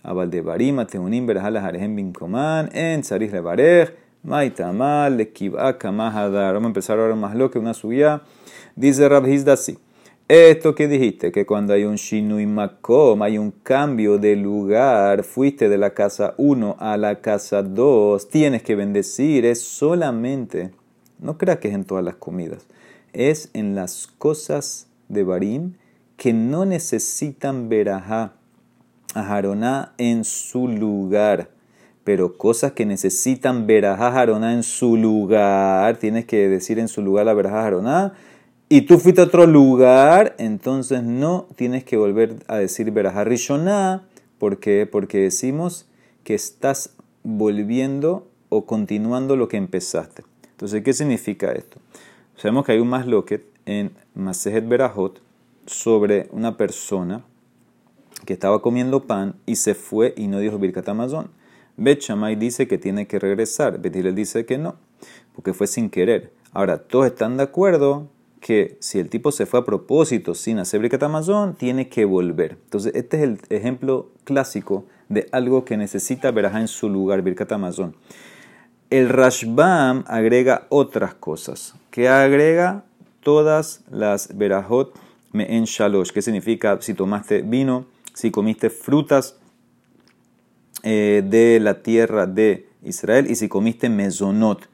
Abal 0.03 0.29
Devarim 0.29 0.81
Ateunim 0.81 1.25
Berahale 1.25 1.61
Harehem 1.61 1.95
Bimkoman, 1.95 2.69
En 2.75 3.05
Saris 3.05 3.31
Levarej, 3.31 3.91
Maitamal, 4.25 5.17
Lekib'a 5.17 5.79
Kamahadar. 5.79 6.55
Vamos 6.55 6.65
a 6.65 6.71
empezar 6.71 6.99
ahora 6.99 7.15
más 7.15 7.37
lo 7.37 7.49
que 7.49 7.61
una 7.61 7.75
subida. 7.75 8.25
Dice 8.75 9.09
Rabhizda 9.09 9.53
así. 9.53 9.79
Esto 10.27 10.75
que 10.75 10.89
dijiste, 10.89 11.31
que 11.31 11.47
cuando 11.47 11.75
hay 11.75 11.85
un 11.85 11.95
Shinui 11.95 12.47
Makom, 12.47 13.23
hay 13.23 13.39
un 13.39 13.53
cambio 13.53 14.19
de 14.19 14.35
lugar, 14.35 15.23
fuiste 15.23 15.69
de 15.69 15.79
la 15.79 15.91
casa 15.91 16.35
1 16.39 16.75
a 16.81 16.97
la 16.97 17.21
casa 17.21 17.63
2, 17.63 18.29
tienes 18.29 18.65
que 18.65 18.75
bendecir, 18.75 19.47
es 19.47 19.61
solamente, 19.61 20.73
no 21.21 21.39
creas 21.39 21.59
que 21.59 21.69
es 21.69 21.75
en 21.75 21.85
todas 21.85 22.05
las 22.05 22.17
comidas, 22.17 22.67
es 23.13 23.51
en 23.53 23.75
las 23.75 24.07
cosas 24.07 24.89
de 25.09 25.25
Barim 25.25 25.75
que 26.17 26.33
no 26.33 26.65
necesitan 26.65 27.69
verajá 27.69 28.35
a 29.15 29.25
Jaroná 29.25 29.95
en 29.99 30.25
su 30.25 30.69
lugar, 30.69 31.51
pero 32.05 32.37
cosas 32.37 32.73
que 32.73 32.87
necesitan 32.87 33.67
verajá 33.67 34.13
Jaroná 34.13 34.53
en 34.55 34.63
su 34.63 34.97
lugar, 34.97 35.97
tienes 35.97 36.27
que 36.27 36.49
decir 36.49 36.79
en 36.79 36.89
su 36.89 37.03
lugar 37.03 37.27
la 37.27 37.35
verajá 37.35 37.63
Jaroná, 37.63 38.15
y 38.73 38.83
tú 38.83 39.01
fuiste 39.01 39.21
a 39.21 39.25
otro 39.25 39.47
lugar, 39.47 40.37
entonces 40.39 41.03
no 41.03 41.49
tienes 41.57 41.83
que 41.83 41.97
volver 41.97 42.37
a 42.47 42.57
decir 42.57 42.93
Berajá 42.93 43.25
Rishoná. 43.25 44.05
¿Por 44.39 44.61
qué? 44.61 44.87
Porque 44.87 45.19
decimos 45.19 45.89
que 46.23 46.35
estás 46.35 46.95
volviendo 47.25 48.29
o 48.49 48.67
continuando 48.67 49.35
lo 49.35 49.49
que 49.49 49.57
empezaste. 49.57 50.23
Entonces, 50.53 50.85
¿qué 50.85 50.93
significa 50.93 51.51
esto? 51.51 51.79
Sabemos 52.41 52.65
que 52.65 52.73
hay 52.73 52.79
un 52.79 52.89
masloquet 52.89 53.45
en 53.67 53.93
Masejet 54.15 54.67
Berajot 54.67 55.21
sobre 55.67 56.27
una 56.33 56.57
persona 56.57 57.23
que 58.25 58.33
estaba 58.33 58.63
comiendo 58.63 59.07
pan 59.07 59.35
y 59.45 59.57
se 59.57 59.75
fue 59.75 60.15
y 60.17 60.27
no 60.27 60.39
dijo 60.39 60.59
Birkat 60.59 60.89
Amazon. 60.89 61.31
Bet 61.77 62.03
dice 62.39 62.67
que 62.67 62.79
tiene 62.79 63.07
que 63.07 63.19
regresar. 63.19 63.79
Betilel 63.79 64.15
dice 64.15 64.47
que 64.47 64.57
no, 64.57 64.77
porque 65.35 65.53
fue 65.53 65.67
sin 65.67 65.91
querer. 65.91 66.33
Ahora, 66.55 66.79
todos 66.79 67.09
están 67.09 67.37
de 67.37 67.43
acuerdo 67.43 68.09
que 68.41 68.79
si 68.81 68.99
el 68.99 69.11
tipo 69.11 69.33
se 69.33 69.45
fue 69.45 69.61
a 69.61 69.67
propósito 69.67 70.35
sin 70.35 70.61
hacer 70.61 70.81
Birkat 70.81 71.03
Amazon, 71.03 71.55
tiene 71.57 71.91
que 71.91 72.07
volver. 72.07 72.53
Entonces, 72.53 72.95
este 72.95 73.19
es 73.19 73.23
el 73.25 73.39
ejemplo 73.51 74.13
clásico 74.25 74.87
de 75.11 75.29
algo 75.33 75.67
que 75.67 75.77
necesita 75.77 76.31
verajá 76.31 76.63
en 76.63 76.69
su 76.69 76.89
lugar, 76.89 77.21
Birkat 77.21 77.53
Amazon. 77.53 77.95
El 78.91 79.09
Rashbam 79.09 80.03
agrega 80.09 80.67
otras 80.69 81.15
cosas. 81.15 81.75
que 81.93 82.09
agrega? 82.09 82.85
Todas 83.23 83.83
las 83.89 84.37
verajot 84.37 84.99
en 85.33 85.65
shalosh. 85.65 86.11
¿Qué 86.11 86.23
significa? 86.23 86.77
Si 86.81 86.95
tomaste 86.95 87.43
vino, 87.43 87.87
si 88.15 88.33
comiste 88.33 88.69
frutas 88.69 89.37
eh, 90.83 91.23
de 91.25 91.61
la 91.61 91.83
tierra 91.83 92.27
de 92.27 92.69
Israel 92.83 93.31
y 93.31 93.37
si 93.37 93.49
comiste 93.49 93.89
mezonot 93.89 94.69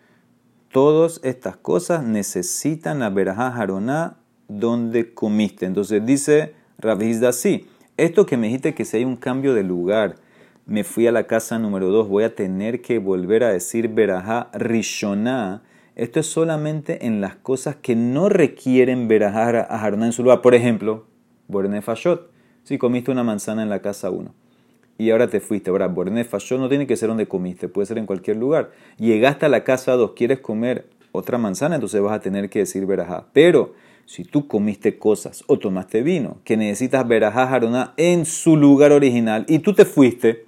Todas 0.73 1.21
estas 1.23 1.57
cosas 1.57 2.03
necesitan 2.03 3.01
la 3.01 3.11
verajá 3.11 3.51
jaroná 3.51 4.17
donde 4.49 5.13
comiste. 5.13 5.67
Entonces 5.67 6.05
dice 6.07 6.55
Rabizda 6.79 7.31
así, 7.31 7.69
esto 7.97 8.25
que 8.25 8.37
me 8.37 8.47
dijiste 8.47 8.75
que 8.75 8.85
si 8.85 8.99
hay 8.99 9.05
un 9.05 9.17
cambio 9.17 9.53
de 9.55 9.63
lugar, 9.63 10.17
me 10.67 10.85
fui 10.85 11.07
a 11.07 11.13
la 11.13 11.27
casa 11.27 11.59
número 11.59 11.89
2, 11.91 12.09
voy 12.09 12.25
a 12.25 12.35
tener 12.35 12.83
que 12.83 12.99
volver 12.99 13.45
a 13.45 13.53
decir 13.53 13.89
verajá 13.89 14.51
rishoná. 14.53 15.63
Esto 15.95 16.21
es 16.21 16.27
solamente 16.27 17.07
en 17.07 17.21
las 17.21 17.37
cosas 17.37 17.77
que 17.77 17.97
no 17.97 18.29
requieren 18.29 19.09
verajá 19.09 19.67
jaroná 19.79 20.07
en 20.07 20.13
su 20.13 20.23
lugar. 20.23 20.43
Por 20.43 20.55
ejemplo, 20.55 21.07
borne 21.49 21.81
fashot, 21.83 22.31
si 22.65 22.79
comiste 22.79 23.11
una 23.11 23.23
manzana 23.23 23.63
en 23.63 23.71
la 23.71 23.81
casa 23.81 24.11
1 24.11 24.47
y 24.99 25.11
ahora 25.11 25.29
te 25.29 25.41
fuiste. 25.41 25.71
Ahora, 25.71 25.89
Borné 25.89 26.25
falló 26.25 26.59
no 26.59 26.69
tiene 26.69 26.87
que 26.87 26.97
ser 26.97 27.09
donde 27.09 27.27
comiste, 27.27 27.69
puede 27.69 27.87
ser 27.87 27.99
en 27.99 28.07
cualquier 28.07 28.37
lugar. 28.37 28.73
Llegaste 28.99 29.47
a 29.47 29.49
la 29.49 29.65
casa 29.65 29.93
2, 29.93 30.13
quieres 30.13 30.41
comer 30.41 30.89
otra 31.13 31.39
manzana, 31.39 31.77
entonces 31.77 32.01
vas 32.01 32.15
a 32.15 32.21
tener 32.21 32.49
que 32.51 32.61
decir 32.61 32.87
verajá. 32.87 33.27
Pero 33.33 33.75
si 34.05 34.25
tú 34.25 34.47
comiste 34.47 34.99
cosas 34.99 35.45
o 35.49 35.59
tomaste 35.59 36.03
vino 36.03 36.39
que 36.45 36.57
necesitas 36.57 37.07
verajá 37.07 37.49
jaroná 37.49 37.95
en 37.97 38.25
su 38.25 38.57
lugar 38.57 38.93
original 38.93 39.45
y 39.49 39.59
tú 39.59 39.75
te 39.75 39.85
fuiste, 39.85 40.46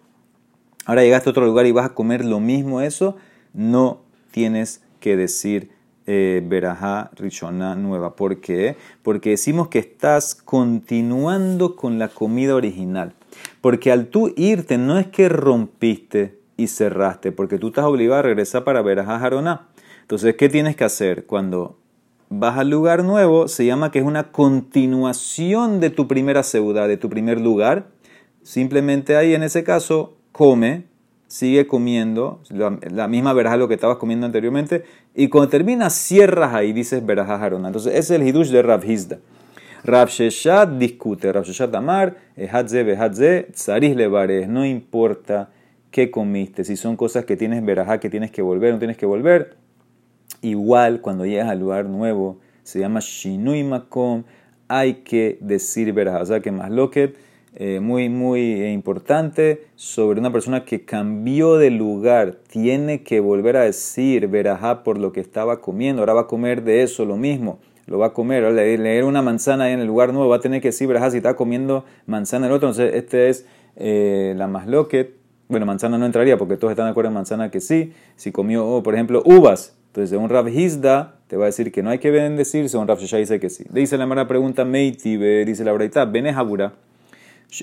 ahora 0.89 1.03
llegaste 1.03 1.29
a 1.29 1.33
otro 1.33 1.45
lugar 1.45 1.67
y 1.67 1.73
vas 1.73 1.85
a 1.85 1.95
comer 1.95 2.25
lo 2.25 2.41
mismo 2.41 2.81
eso, 2.81 3.15
no 3.53 4.01
tienes 4.31 4.83
que 5.01 5.17
decir 5.17 5.71
eh, 6.07 6.43
verajá 6.43 7.11
rishoná 7.15 7.75
nueva. 7.75 8.17
¿Por 8.17 8.41
qué? 8.41 8.77
Porque 9.03 9.31
decimos 9.31 9.69
que 9.69 9.81
estás 9.81 10.35
continuando 10.35 11.77
con 11.77 11.99
la 11.99 12.09
comida 12.09 12.55
original. 12.55 13.13
Porque 13.61 13.93
al 13.93 14.07
tú 14.07 14.33
irte 14.35 14.79
no 14.79 14.99
es 14.99 15.07
que 15.09 15.29
rompiste 15.29 16.39
y 16.57 16.69
cerraste, 16.69 17.33
porque 17.33 17.59
tú 17.59 17.69
estás 17.69 17.85
obligado 17.85 18.21
a 18.21 18.23
regresar 18.23 18.65
para 18.65 18.81
ver 18.81 19.01
a 19.01 19.05
Jaroná. 19.05 19.69
Entonces, 20.01 20.37
¿qué 20.37 20.49
tienes 20.49 20.75
que 20.75 20.85
hacer? 20.85 21.27
Cuando 21.27 21.77
vas 22.31 22.57
al 22.57 22.71
lugar 22.71 23.05
nuevo, 23.05 23.47
se 23.47 23.67
llama 23.67 23.91
que 23.91 23.99
es 23.99 24.07
una 24.07 24.33
continuación 24.33 25.81
de 25.81 25.91
tu 25.91 26.09
primera 26.09 26.43
ciudad, 26.43 26.89
de 26.89 26.97
tu 26.97 27.11
primer 27.11 27.39
lugar. 27.43 27.89
Simplemente 28.43 29.17
ahí, 29.17 29.35
en 29.35 29.43
ese 29.43 29.63
caso, 29.65 30.18
come, 30.39 30.85
sigue 31.27 31.67
comiendo, 31.67 32.41
la, 32.49 33.09
misma 33.09 33.33
verajá 33.33 33.57
lo 33.57 33.67
que 33.67 33.75
estabas 33.75 33.97
comiendo 33.97 34.25
anteriormente, 34.25 34.85
y 35.13 35.27
cuando 35.31 35.49
terminas, 35.51 35.95
cierras 35.95 36.55
ahí, 36.55 36.73
dices 36.73 37.05
verajá 37.05 37.41
Jaroná. 37.41 37.67
Entonces, 37.67 37.91
ese 37.95 38.15
es 38.15 38.21
el 38.21 38.29
hidush 38.29 38.51
de 38.51 38.63
Rav 38.63 38.89
Hizda. 38.89 39.19
Rav 39.83 40.11
Sheshat 40.11 40.79
discute, 40.79 41.33
Rav 41.33 41.43
Sheshat 41.43 41.75
Amar, 41.75 42.15
Hadze 42.53 42.85
Behadze, 42.85 43.49
Tzarih 43.53 43.97
Levares, 43.97 44.49
no 44.49 44.65
importa 44.65 45.51
qué 45.91 46.09
comiste, 46.09 46.63
si 46.63 46.77
son 46.77 46.95
cosas 46.95 47.25
que 47.25 47.37
tienes 47.37 47.65
verajá, 47.65 47.99
que 47.99 48.09
tienes 48.09 48.31
que 48.31 48.41
volver, 48.41 48.73
no 48.73 48.79
tienes 48.79 48.97
que 48.97 49.07
volver, 49.07 49.57
igual 50.41 51.01
cuando 51.01 51.27
llegas 51.27 51.49
al 51.49 51.59
lugar 51.59 51.87
nuevo, 51.87 52.39
se 52.63 52.79
llama 52.79 53.01
Shinui 53.03 53.65
Makom, 53.65 54.23
hay 54.69 55.03
que 55.03 55.37
decir 55.41 55.93
verajá, 55.93 56.23
o 56.23 56.27
sea 56.27 56.39
que 56.39 56.53
más 56.53 56.71
lo 56.71 56.93
que 56.93 57.27
eh, 57.61 57.81
muy, 57.81 58.09
muy 58.09 58.67
importante 58.67 59.67
sobre 59.75 60.21
una 60.21 60.31
persona 60.31 60.65
que 60.65 60.85
cambió 60.85 61.57
de 61.57 61.71
lugar, 61.71 62.37
tiene 62.47 63.03
que 63.03 63.19
volver 63.19 63.57
a 63.57 63.63
decir 63.63 64.29
verajá 64.29 64.85
por 64.85 64.97
lo 64.97 65.11
que 65.11 65.19
estaba 65.19 65.61
comiendo, 65.61 66.01
ahora 66.03 66.15
va 66.15 66.21
a 66.21 66.27
comer 66.29 66.63
de 66.63 66.85
eso 66.85 67.05
lo 67.05 67.17
mismo. 67.17 67.59
Lo 67.87 67.99
va 67.99 68.07
a 68.07 68.13
comer, 68.13 68.45
o 68.45 68.53
leer 68.53 69.03
una 69.03 69.23
manzana 69.23 69.65
ahí 69.65 69.73
en 69.73 69.81
el 69.81 69.89
lugar 69.89 70.13
nuevo, 70.13 70.29
va 70.29 70.37
a 70.37 70.41
tener 70.41 70.63
que 70.63 70.69
decir, 70.69 70.89
si 71.11 71.17
está 71.17 71.35
comiendo 71.35 71.85
manzana 72.07 72.47
el 72.47 72.53
otro, 72.53 72.69
entonces 72.69 72.95
este 72.95 73.29
es 73.29 73.45
eh, 73.75 74.35
la 74.37 74.47
más 74.47 74.69
loquet, 74.69 75.17
bueno, 75.49 75.67
manzana 75.67 75.99
no 75.99 76.07
entraría 76.07 76.39
porque 76.39 76.57
todos 76.57 76.71
están 76.71 76.87
de 76.87 76.91
acuerdo 76.93 77.09
en 77.09 77.15
manzana 77.15 77.51
que 77.51 77.61
sí, 77.61 77.93
si 78.15 78.31
comió, 78.31 78.83
por 78.85 78.95
ejemplo, 78.95 79.21
uvas, 79.25 79.77
entonces 79.89 80.11
según 80.11 80.31
Rav 80.31 80.47
Hizda 80.49 81.17
te 81.27 81.37
va 81.37 81.47
a 81.47 81.47
decir 81.47 81.73
que 81.73 81.83
no 81.83 81.91
hay 81.91 81.99
que 81.99 82.13
bendecir, 82.13 82.69
según 82.69 82.87
Rav 82.87 83.01
Shesha 83.01 83.17
dice 83.17 83.41
que 83.41 83.51
sí. 83.51 83.65
Dice 83.71 83.99
la 83.99 84.07
mala 84.07 84.29
pregunta, 84.29 84.65
Meiti, 84.65 85.17
dice 85.17 85.65
la 85.65 85.73
verdad, 85.73 86.09
Benejabura, 86.09 86.75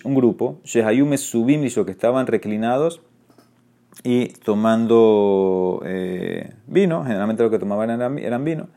un 0.04 0.16
grupo, 0.16 0.60
Shehayume 0.64 1.18
Subim, 1.18 1.62
que 1.62 1.92
estaban 1.92 2.28
reclinados 2.28 3.02
y 4.04 4.28
tomando 4.28 5.82
eh, 5.86 6.54
vino, 6.68 7.04
generalmente 7.04 7.44
lo 7.44 7.50
que 7.50 7.60
tomaban 7.60 7.90
eran 7.90 8.44
vino 8.44 8.68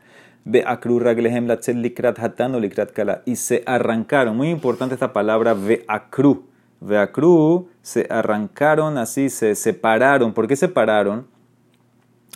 y 3.25 3.35
se 3.35 3.63
arrancaron. 3.65 4.37
Muy 4.37 4.49
importante 4.49 4.95
esta 4.95 5.13
palabra 5.13 5.53
ve'akru. 5.53 6.45
Ve'akru 6.81 7.69
se 7.81 8.07
arrancaron 8.09 8.97
así, 8.97 9.29
se 9.29 9.55
separaron. 9.55 10.33
¿Por 10.33 10.47
qué 10.47 10.55
separaron? 10.55 11.27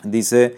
Dice, 0.04 0.56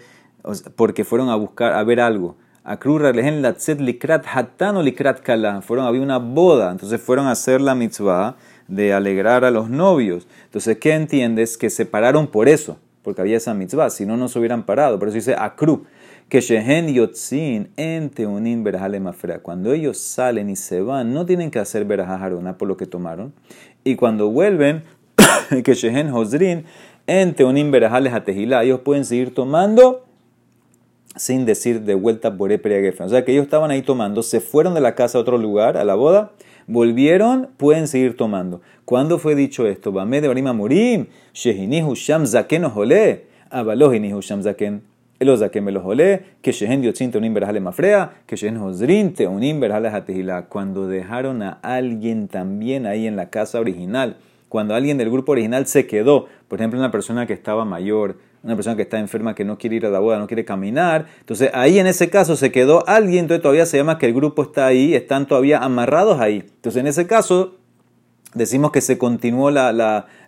porque 0.75 1.03
fueron 1.03 1.29
a 1.29 1.35
buscar, 1.35 1.73
a 1.73 1.83
ver 1.83 2.01
algo. 2.01 2.35
Akru 2.67 2.97
Raglehen 2.97 3.41
Latzet 3.41 3.79
Likrat 3.79 4.25
Hatan 4.27 4.75
o 4.75 4.83
Likrat 4.83 5.21
Kala. 5.21 5.61
Fueron, 5.61 5.85
había 5.85 6.01
una 6.01 6.17
boda, 6.17 6.69
entonces 6.69 6.99
fueron 6.99 7.27
a 7.27 7.31
hacer 7.31 7.61
la 7.61 7.75
mitzvah 7.75 8.35
de 8.67 8.91
alegrar 8.91 9.45
a 9.45 9.51
los 9.51 9.69
novios. 9.69 10.27
Entonces, 10.43 10.77
¿qué 10.77 10.93
entiendes? 10.93 11.57
Que 11.57 11.69
se 11.69 11.85
pararon 11.85 12.27
por 12.27 12.49
eso, 12.49 12.77
porque 13.03 13.21
había 13.21 13.37
esa 13.37 13.53
mitzvah, 13.53 13.89
si 13.89 14.05
no, 14.05 14.17
no 14.17 14.27
se 14.27 14.37
hubieran 14.37 14.63
parado. 14.63 14.99
Por 14.99 15.07
eso 15.07 15.15
dice 15.15 15.33
Akru 15.39 15.85
que 16.27 16.41
Shehen 16.41 16.93
Yotzin 16.93 17.69
en 17.77 18.09
Teunin 18.09 18.65
Mafrea. 19.01 19.39
Cuando 19.39 19.71
ellos 19.71 19.97
salen 19.97 20.49
y 20.49 20.57
se 20.57 20.81
van, 20.81 21.13
no 21.13 21.25
tienen 21.25 21.51
que 21.51 21.59
hacer 21.59 21.85
Berajá 21.85 22.19
por 22.57 22.67
lo 22.67 22.75
que 22.75 22.85
tomaron. 22.85 23.31
Y 23.85 23.95
cuando 23.95 24.29
vuelven, 24.29 24.83
que 25.63 25.73
Shehen 25.73 26.11
Hosrin 26.11 26.65
en 27.07 27.33
Teunin 27.33 27.71
Berajales 27.71 28.13
Atejilá, 28.13 28.65
ellos 28.65 28.81
pueden 28.81 29.05
seguir 29.05 29.33
tomando 29.33 30.06
sin 31.17 31.45
decir 31.45 31.81
de 31.81 31.95
vuelta 31.95 32.35
por 32.35 32.49
Gefen. 32.49 33.05
O 33.05 33.09
sea 33.09 33.25
que 33.25 33.31
ellos 33.31 33.43
estaban 33.43 33.71
ahí 33.71 33.81
tomando, 33.81 34.23
se 34.23 34.39
fueron 34.39 34.73
de 34.73 34.81
la 34.81 34.95
casa 34.95 35.17
a 35.17 35.21
otro 35.21 35.37
lugar, 35.37 35.77
a 35.77 35.83
la 35.83 35.95
boda, 35.95 36.31
volvieron, 36.67 37.49
pueden 37.57 37.87
seguir 37.87 38.15
tomando. 38.15 38.61
¿Cuándo 38.85 39.19
fue 39.19 39.35
dicho 39.35 39.67
esto? 39.67 39.91
Bame 39.91 40.21
de 40.21 40.27
Barima 40.27 40.53
Murim, 40.53 41.07
Shehinihu 41.33 41.95
Sham 41.95 42.25
Zaken 42.25 42.65
Ojole, 42.65 43.25
Abalohinihu 43.49 44.21
Sham 44.21 44.43
Zaken 44.43 44.81
los 45.19 45.41
me 45.61 45.71
los 45.71 45.83
olé, 45.83 46.21
que 46.41 46.51
shehen 46.51 46.81
diotzin 46.81 47.11
unim 47.15 47.33
berajale 47.33 47.59
mafrea, 47.59 48.21
que 48.27 48.35
shehen 48.35 48.57
hosrin 48.57 49.15
unim 49.27 49.59
berajale 49.59 49.89
hatehila. 49.89 50.45
Cuando 50.47 50.87
dejaron 50.87 51.41
a 51.41 51.59
alguien 51.63 52.27
también 52.27 52.85
ahí 52.85 53.07
en 53.07 53.15
la 53.15 53.29
casa 53.29 53.59
original, 53.59 54.17
cuando 54.47 54.75
alguien 54.75 54.97
del 54.97 55.09
grupo 55.09 55.31
original 55.31 55.65
se 55.65 55.87
quedó, 55.87 56.27
por 56.47 56.59
ejemplo, 56.59 56.79
una 56.79 56.91
persona 56.91 57.25
que 57.25 57.33
estaba 57.33 57.65
mayor, 57.65 58.17
una 58.43 58.55
persona 58.55 58.75
que 58.75 58.83
está 58.83 58.99
enferma, 58.99 59.35
que 59.35 59.45
no 59.45 59.57
quiere 59.57 59.77
ir 59.77 59.85
a 59.85 59.89
la 59.89 59.99
boda, 59.99 60.19
no 60.19 60.27
quiere 60.27 60.45
caminar, 60.45 61.05
entonces 61.19 61.49
ahí 61.53 61.79
en 61.79 61.87
ese 61.87 62.09
caso 62.09 62.35
se 62.35 62.51
quedó 62.51 62.87
alguien, 62.87 63.25
entonces 63.25 63.41
todavía 63.41 63.65
se 63.65 63.77
llama 63.77 63.97
que 63.97 64.05
el 64.05 64.13
grupo 64.13 64.43
está 64.43 64.67
ahí, 64.67 64.93
están 64.93 65.27
todavía 65.27 65.59
amarrados 65.59 66.19
ahí. 66.19 66.43
Entonces 66.47 66.79
en 66.79 66.87
ese 66.87 67.07
caso 67.07 67.55
decimos 68.37 68.71
que 68.71 68.81
se 68.81 68.97
continuó 68.97 69.51
la, 69.51 69.73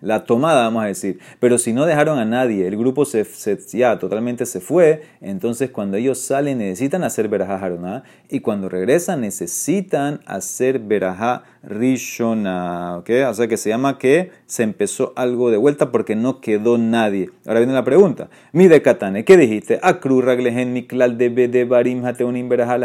la, 0.02 0.24
tomada, 0.26 0.64
vamos 0.64 0.84
a 0.84 0.88
decir. 0.88 1.20
Pero 1.40 1.58
si 1.58 1.74
no 1.74 1.86
dejaron 1.86 2.20
a 2.20 2.26
nadie, 2.26 2.68
el 2.68 2.78
grupo 2.78 3.06
se, 3.06 3.26
ya 3.74 4.00
totalmente 4.00 4.46
se 4.46 4.60
fue, 4.60 5.04
entonces 5.22 5.70
cuando 5.70 5.98
ellos 5.98 6.20
salen 6.20 6.58
necesitan 6.58 7.04
hacer 7.04 7.28
verajá 7.28 7.56
haroná 7.56 8.04
y 8.30 8.40
cuando 8.40 8.70
regresan 8.70 9.22
necesitan 9.22 10.22
hacer 10.26 10.80
verajá 10.80 11.44
rishona. 11.64 12.98
¿okay? 12.98 13.22
O 13.22 13.34
sea 13.34 13.48
que 13.48 13.58
se 13.58 13.70
llama 13.70 13.98
que 13.98 14.32
se 14.46 14.64
empezó 14.64 15.14
algo 15.16 15.52
de 15.52 15.58
vuelta 15.58 15.92
porque 15.92 16.16
no 16.16 16.42
quedó 16.42 16.78
nadie. 16.78 17.30
Ahora 17.46 17.60
viene 17.60 17.74
la 17.74 17.84
pregunta. 17.84 18.30
Mi 18.52 18.68
de 18.68 18.82
Katane, 18.82 19.26
¿qué 19.26 19.38
dijiste? 19.38 19.80
Akru 19.82 20.22
raglehen 20.22 20.74
miklal 20.74 21.18
de 21.18 21.30
bede 21.30 21.66
barim 21.66 22.06
hateunim 22.06 22.50
verajá 22.50 22.80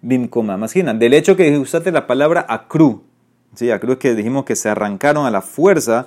del 0.00 1.14
hecho 1.14 1.36
que 1.36 1.58
usaste 1.58 1.92
la 1.92 2.06
palabra 2.06 2.44
akru 2.48 3.07
¿sí? 3.54 3.68
Cruz 3.80 3.98
que 3.98 4.14
dijimos 4.14 4.44
que 4.44 4.56
se 4.56 4.68
arrancaron 4.68 5.26
a 5.26 5.30
la 5.30 5.42
fuerza. 5.42 6.06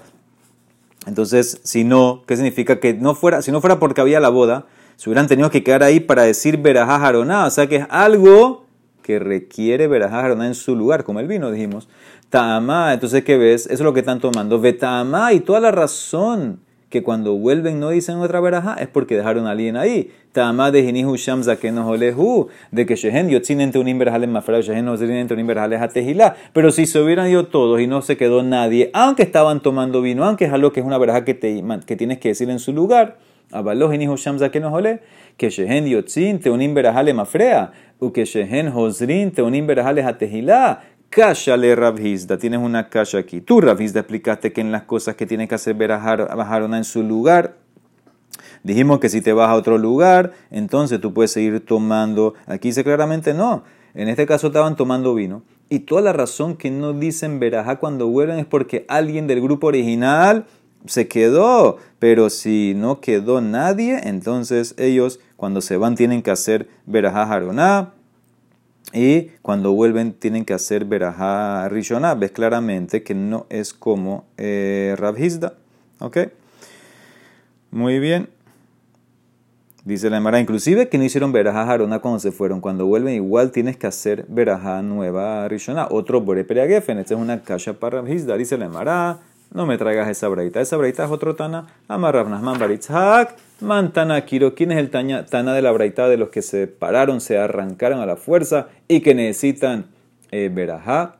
Entonces, 1.08 1.62
si 1.64 1.84
no, 1.84 2.24
¿qué 2.28 2.36
significa? 2.36 2.80
Que 2.80 2.94
no 2.94 3.16
fuera, 3.16 3.42
si 3.42 3.52
no 3.52 3.62
fuera 3.62 3.80
porque 3.80 4.02
había 4.02 4.20
la 4.20 4.30
boda, 4.30 4.66
se 4.96 5.10
hubieran 5.10 5.28
tenido 5.28 5.50
que 5.50 5.64
quedar 5.64 5.84
ahí 5.84 6.00
para 6.00 6.24
decir 6.24 6.58
verajá 6.58 7.00
jaroná. 7.00 7.46
O 7.46 7.50
sea 7.50 7.68
que 7.68 7.78
es 7.78 7.86
algo 7.90 8.66
que 9.02 9.20
requiere 9.20 9.88
verajá 9.88 10.22
jaroná 10.22 10.48
en 10.48 10.56
su 10.56 10.76
lugar, 10.76 11.04
como 11.04 11.20
el 11.20 11.28
vino, 11.28 11.52
dijimos. 11.52 11.90
Ta'amá, 12.30 12.94
entonces, 12.94 13.24
¿qué 13.24 13.38
ves? 13.38 13.66
Eso 13.66 13.74
es 13.74 13.82
lo 13.82 13.94
que 13.94 14.00
están 14.02 14.20
tomando. 14.20 14.60
Beta'amá 14.62 15.34
y 15.34 15.42
toda 15.42 15.60
la 15.60 15.72
razón 15.72 16.60
que 16.92 17.04
cuando 17.04 17.34
vuelven 17.36 17.80
no 17.80 17.90
dicen 17.90 18.18
otra 18.18 18.42
veraja 18.42 18.76
es 18.76 18.90
porque 18.90 19.16
dejaron 19.16 19.48
a 19.48 19.52
alguien 19.52 19.78
ahí. 19.78 20.12
Tama 20.34 20.72
de 20.72 20.82
Hinihu 20.82 21.16
Sham 21.16 21.42
Olehu, 21.88 22.50
de 22.72 22.86
que 22.86 22.96
Shehen 22.96 23.30
Yotzin 23.30 23.62
entre 23.62 23.80
un 23.80 23.88
imberjales 23.88 24.30
mafra, 24.30 24.60
Shehen 24.60 24.88
Ozrin 24.90 25.12
entre 25.12 25.36
un 25.36 25.40
imberjales 25.40 25.82
atejilá. 25.82 26.36
Pero 26.54 26.70
si 26.70 26.86
se 26.86 27.02
hubieran 27.02 27.30
ido 27.30 27.48
todos 27.48 27.80
y 27.80 27.88
no 27.88 28.02
se 28.02 28.18
quedó 28.18 28.44
nadie, 28.44 28.92
aunque 28.94 29.24
estaban 29.24 29.62
tomando 29.62 30.02
vino, 30.02 30.26
aunque 30.26 30.46
es 30.46 30.54
algo 30.54 30.74
que 30.74 30.82
es 30.82 30.86
una 30.86 30.98
veraja 30.98 31.24
que, 31.24 31.34
te, 31.34 31.64
que 31.88 31.96
tienes 31.96 32.20
que 32.20 32.30
decir 32.30 32.50
en 32.50 32.60
su 32.60 32.74
lugar, 32.74 33.18
Abalo 33.52 33.94
Hinihu 33.94 34.18
Sham 34.18 34.38
Ole, 34.72 35.00
que 35.38 35.50
Shehen 35.50 35.86
Yotzin 35.86 36.40
te 36.40 36.50
un 36.50 36.62
imberjales 36.62 37.16
mafrea, 37.16 37.72
u 38.00 38.12
que 38.12 38.26
Shehen 38.26 38.68
Hozrin 38.68 39.32
te 39.32 39.42
un 39.42 39.56
imberjales 39.56 40.06
atejilá. 40.06 40.82
Kasha 41.12 41.58
le 41.58 41.76
tienes 42.40 42.62
una 42.62 42.88
kasha 42.88 43.18
aquí. 43.18 43.42
Tú, 43.42 43.60
Rabhizda, 43.60 44.00
explicaste 44.00 44.54
que 44.54 44.62
en 44.62 44.72
las 44.72 44.84
cosas 44.84 45.16
que 45.16 45.26
tienes 45.26 45.50
que 45.50 45.56
hacer 45.56 45.76
bajar 45.76 46.64
una 46.64 46.78
en 46.78 46.86
su 46.86 47.04
lugar, 47.04 47.58
dijimos 48.64 49.02
que 49.02 49.10
si 49.10 49.20
te 49.20 49.34
vas 49.34 49.50
a 49.50 49.56
otro 49.56 49.78
lugar, 49.78 50.32
entonces 50.52 51.02
tú 51.02 51.14
puedes 51.14 51.34
seguir 51.34 51.66
tomando. 51.66 52.36
Aquí 52.48 52.70
dice 52.70 52.86
claramente 52.86 53.34
no. 53.34 53.66
En 53.94 54.08
este 54.08 54.26
caso 54.26 54.48
estaban 54.48 54.78
tomando 54.78 55.14
vino. 55.14 55.44
Y 55.68 55.80
toda 55.80 56.02
la 56.02 56.14
razón 56.14 56.56
que 56.56 56.72
no 56.72 56.94
dicen 56.94 57.42
verajá 57.42 57.76
cuando 57.76 58.08
vuelven 58.08 58.40
es 58.40 58.46
porque 58.46 58.86
alguien 58.88 59.28
del 59.28 59.42
grupo 59.42 59.68
original 59.68 60.46
se 60.86 61.10
quedó. 61.10 61.76
Pero 62.00 62.30
si 62.30 62.74
no 62.74 63.02
quedó 63.02 63.42
nadie, 63.42 64.00
entonces 64.04 64.76
ellos 64.78 65.20
cuando 65.36 65.60
se 65.60 65.76
van 65.76 65.96
tienen 65.96 66.22
que 66.22 66.32
hacer 66.32 66.70
verajá 66.86 67.28
jaroná 67.28 67.96
y 68.94 69.30
cuando 69.42 69.74
vuelven 69.74 70.14
tienen 70.14 70.46
que 70.46 70.54
hacer 70.54 70.86
verajá 70.86 71.68
rishoná. 71.70 72.16
Ves 72.16 72.32
claramente 72.32 73.04
que 73.04 73.16
no 73.16 73.46
es 73.50 73.74
como 73.74 74.26
eh, 74.38 74.96
Rabhizda. 74.98 75.54
¿Ok? 76.00 76.18
Muy 77.72 78.00
bien. 78.00 78.30
Dice 79.84 80.12
la 80.12 80.18
Emara, 80.18 80.40
inclusive 80.40 80.90
que 80.90 81.00
no 81.00 81.04
hicieron 81.04 81.32
verajá 81.32 81.66
jarona 81.66 82.00
cuando 82.00 82.20
se 82.20 82.32
fueron. 82.32 82.62
Cuando 82.62 82.86
vuelven 82.86 83.16
igual 83.16 83.52
tienes 83.52 83.78
que 83.78 83.88
hacer 83.88 84.26
verajá 84.28 84.82
nueva 84.82 85.48
rishoná. 85.48 85.88
Otro 85.90 86.22
bore 86.22 86.42
Esta 86.42 87.02
es 87.02 87.12
una 87.12 87.42
caja 87.42 87.74
para 87.74 88.02
Rabhizda. 88.02 88.38
Dice 88.38 88.58
la 88.58 88.66
Emara, 88.66 89.20
no 89.54 89.66
me 89.66 89.78
traigas 89.78 90.10
esa 90.10 90.28
braita. 90.28 90.62
Esa 90.62 90.78
braita 90.78 91.06
es 91.06 91.12
otro 91.12 91.36
tana. 91.36 91.68
Amarrav 91.88 92.30
Nasman 92.30 92.58
Baritzhak. 92.58 93.36
Mantana 93.62 94.26
Kiro, 94.26 94.56
¿quién 94.56 94.72
es 94.72 94.80
el 94.80 94.90
Tana 94.90 95.54
de 95.54 95.62
la 95.62 95.72
Braita 95.72 96.10
de 96.10 96.18
los 96.18 96.30
que 96.30 96.42
se 96.42 96.66
pararon, 96.66 97.22
se 97.22 97.38
arrancaron 97.38 98.00
a 98.00 98.08
la 98.08 98.16
fuerza 98.16 98.70
y 98.88 99.02
que 99.02 99.14
necesitan 99.14 99.86
eh, 100.32 100.50
verajá? 100.52 101.18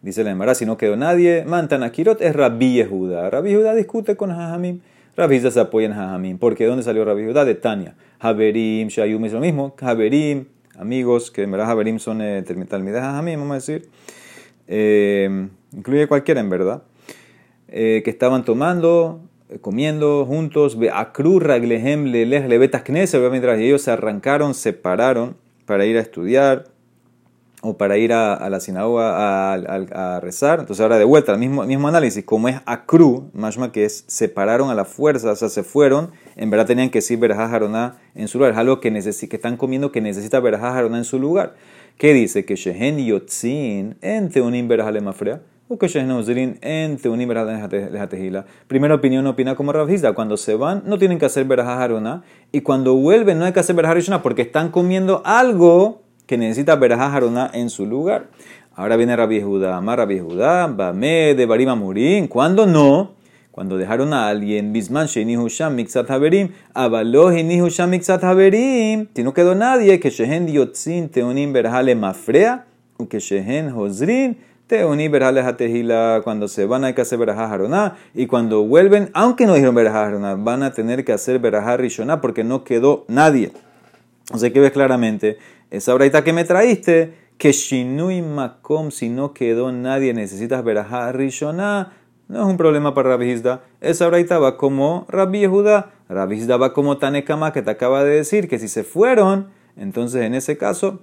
Dice 0.00 0.24
la 0.24 0.30
Emara, 0.30 0.54
si 0.54 0.64
no 0.64 0.78
quedó 0.78 0.96
nadie, 0.96 1.44
Mantana 1.46 1.92
Kirot 1.92 2.22
es 2.22 2.34
Rabbi 2.34 2.74
Yehuda. 2.74 3.28
Rabbi 3.28 3.50
Yehuda 3.50 3.74
discute 3.74 4.16
con 4.16 4.30
Jajamim. 4.30 4.80
Rabbi 5.16 5.34
Yehuda 5.34 5.50
se 5.50 5.60
apoya 5.60 5.88
en 5.88 5.94
Jajamim. 5.94 6.38
¿Por 6.38 6.54
qué? 6.54 6.64
¿Dónde 6.64 6.82
salió 6.82 7.04
Rabbi 7.04 7.22
Yehuda? 7.22 7.44
De 7.44 7.56
Tania. 7.56 7.94
Haberim, 8.20 8.88
Shayum 8.88 9.24
es 9.26 9.32
lo 9.32 9.40
mismo. 9.40 9.74
Haberim, 9.80 10.46
amigos, 10.78 11.30
que 11.30 11.42
en 11.42 11.50
verdad 11.50 11.70
Haberim 11.70 11.98
son 11.98 12.22
eh, 12.22 12.42
de 12.42 13.00
Jajamim, 13.00 13.38
vamos 13.40 13.52
a 13.52 13.54
decir. 13.56 13.88
Eh, 14.66 15.48
incluye 15.72 16.06
cualquiera 16.06 16.40
en 16.40 16.48
verdad. 16.48 16.82
Eh, 17.68 18.02
que 18.04 18.10
estaban 18.10 18.44
tomando 18.44 19.20
comiendo 19.60 20.26
juntos, 20.26 20.76
Akru 20.92 21.40
Raglehem 21.40 22.04
Lelech 22.04 22.46
Lebetas 22.46 22.82
Knesset, 22.82 23.30
mientras 23.30 23.58
ellos 23.58 23.82
se 23.82 23.90
arrancaron, 23.90 24.54
se 24.54 24.72
pararon 24.72 25.36
para 25.64 25.86
ir 25.86 25.96
a 25.96 26.00
estudiar 26.00 26.64
o 27.60 27.76
para 27.76 27.98
ir 27.98 28.12
a, 28.12 28.48
la 28.48 28.60
sinagoga 28.60 29.54
a, 29.54 30.20
rezar. 30.20 30.60
Entonces 30.60 30.82
ahora 30.82 30.98
de 30.98 31.04
vuelta, 31.04 31.32
el 31.32 31.38
mismo, 31.38 31.64
mismo 31.64 31.88
análisis, 31.88 32.24
como 32.24 32.48
es 32.48 32.60
Akru, 32.66 33.30
más 33.32 33.58
que 33.72 33.84
es 33.84 34.04
separaron 34.06 34.70
a 34.70 34.74
la 34.74 34.84
fuerza, 34.84 35.32
o 35.32 35.36
sea, 35.36 35.48
se 35.48 35.62
fueron, 35.64 36.12
en 36.36 36.50
verdad 36.50 36.66
tenían 36.66 36.90
que 36.90 36.98
decir 36.98 37.18
Berajá 37.18 37.48
Jaroná 37.48 37.96
en 38.14 38.28
su 38.28 38.38
lugar, 38.38 38.52
es 38.52 38.58
algo 38.58 38.80
que, 38.80 38.92
que 38.92 39.36
están 39.36 39.56
comiendo 39.56 39.90
que 39.90 40.00
necesita 40.00 40.40
Berajá 40.40 40.72
Jaroná 40.72 40.98
en 40.98 41.04
su 41.04 41.18
lugar. 41.18 41.56
¿Qué 41.96 42.12
dice? 42.12 42.44
Que 42.44 42.54
Shehen 42.54 42.98
Yotzin, 43.04 43.96
ente 44.02 44.40
un 44.40 44.68
Berajá 44.68 44.92
Lemafrea 44.92 45.40
Primera 48.66 48.94
opinión 48.94 49.26
opina 49.26 49.54
como 49.54 49.72
Ravizda. 49.72 50.14
Cuando 50.14 50.38
se 50.38 50.54
van, 50.54 50.82
no 50.86 50.98
tienen 50.98 51.18
que 51.18 51.26
hacer 51.26 51.44
verajá 51.44 51.82
haruna. 51.82 52.22
Y 52.52 52.62
cuando 52.62 52.94
vuelven, 52.94 53.38
no 53.38 53.44
hay 53.44 53.52
que 53.52 53.60
hacer 53.60 53.76
verajá 53.76 53.92
haruna 53.92 54.22
porque 54.22 54.42
están 54.42 54.70
comiendo 54.70 55.20
algo 55.26 56.00
que 56.26 56.38
necesita 56.38 56.74
verajá 56.76 57.14
haruna 57.14 57.50
en 57.52 57.68
su 57.68 57.84
lugar. 57.84 58.28
Ahora 58.74 58.96
viene 58.96 59.14
Rabbi 59.14 59.42
Judá. 59.42 59.76
Amar 59.76 59.98
Rabbi 59.98 60.20
Judá, 60.20 60.68
Bame 60.68 61.34
de 61.34 61.44
Barima 61.44 61.74
Murín. 61.74 62.28
¿Cuándo 62.28 62.66
no? 62.66 63.12
Cuando 63.50 63.76
dejaron 63.76 64.14
a 64.14 64.28
alguien, 64.28 64.72
Bisman 64.72 65.06
Shenihu 65.06 65.48
Sham 65.48 65.74
Mixat 65.74 66.08
Haberim, 66.10 66.50
Abalo 66.74 67.32
Shenihu 67.32 67.68
Sham 67.68 67.90
Mixat 67.90 68.22
Haberim. 68.22 69.08
Si 69.14 69.24
no 69.24 69.34
quedó 69.34 69.54
nadie, 69.56 69.98
que 69.98 70.10
Shehen 70.10 70.46
Diotzin 70.46 71.08
Teonim 71.08 71.52
Berjale 71.52 71.94
Mafrea, 71.94 72.66
que 73.10 73.18
Shehen 73.18 73.72
Hozrin 73.72 74.38
Teuni 74.68 75.08
verajales 75.08 76.22
cuando 76.22 76.46
se 76.46 76.66
van 76.66 76.84
hay 76.84 76.92
que 76.92 77.00
hacer 77.00 77.18
verajá 77.18 77.48
jaroná 77.48 77.96
y 78.14 78.26
cuando 78.26 78.64
vuelven, 78.64 79.10
aunque 79.14 79.46
no 79.46 79.54
dijeron 79.54 79.74
verajá 79.74 80.04
jaroná, 80.04 80.34
van 80.34 80.62
a 80.62 80.72
tener 80.72 81.06
que 81.06 81.12
hacer 81.12 81.38
verajá 81.38 81.78
rishoná 81.78 82.20
porque 82.20 82.44
no 82.44 82.64
quedó 82.64 83.06
nadie. 83.08 83.50
O 84.30 84.36
sea 84.36 84.52
que 84.52 84.60
ves 84.60 84.72
claramente, 84.72 85.38
esa 85.70 85.94
braita 85.94 86.22
que 86.22 86.34
me 86.34 86.44
traíste, 86.44 87.14
que 87.38 87.52
shinui 87.52 88.20
makom, 88.20 88.90
si 88.90 89.08
no 89.08 89.32
quedó 89.32 89.72
nadie, 89.72 90.12
necesitas 90.12 90.62
verajá 90.62 91.12
rishoná, 91.12 91.94
no 92.28 92.42
es 92.42 92.46
un 92.46 92.58
problema 92.58 92.92
para 92.92 93.16
Rabbi 93.16 93.40
Esa 93.80 94.06
braita 94.08 94.38
va 94.38 94.58
como 94.58 95.06
Rabbi 95.08 95.40
Yehuda, 95.40 95.92
Rabbi 96.10 96.46
va 96.46 96.74
como 96.74 96.98
Tanekama 96.98 97.54
que 97.54 97.62
te 97.62 97.70
acaba 97.70 98.04
de 98.04 98.16
decir, 98.16 98.48
que 98.48 98.58
si 98.58 98.68
se 98.68 98.84
fueron, 98.84 99.48
entonces 99.78 100.24
en 100.24 100.34
ese 100.34 100.58
caso 100.58 101.00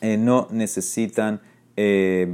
eh, 0.00 0.16
no 0.16 0.48
necesitan 0.50 1.42
eh, 1.82 2.26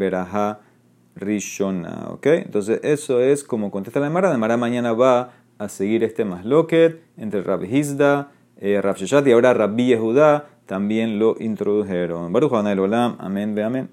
rishona, 1.14 2.08
¿ok? 2.10 2.26
Entonces 2.26 2.80
eso 2.82 3.20
es 3.20 3.44
como 3.44 3.70
contesta 3.70 4.00
la 4.00 4.10
Mara. 4.10 4.30
La 4.36 4.56
mañana 4.56 4.92
va 4.92 5.32
a 5.58 5.68
seguir 5.68 6.04
este 6.04 6.24
masloquet 6.24 7.00
entre 7.16 7.42
Rab 7.42 7.64
Hizda, 7.64 8.30
eh, 8.58 8.80
y 9.24 9.32
ahora 9.32 9.54
Rabbi 9.54 9.86
Yehuda 9.86 10.46
también 10.66 11.18
lo 11.18 11.36
introdujeron. 11.38 12.32
Baruch 12.32 12.52
Olam, 12.52 13.16
amén, 13.18 13.54
ve 13.54 13.62
amén. 13.62 13.84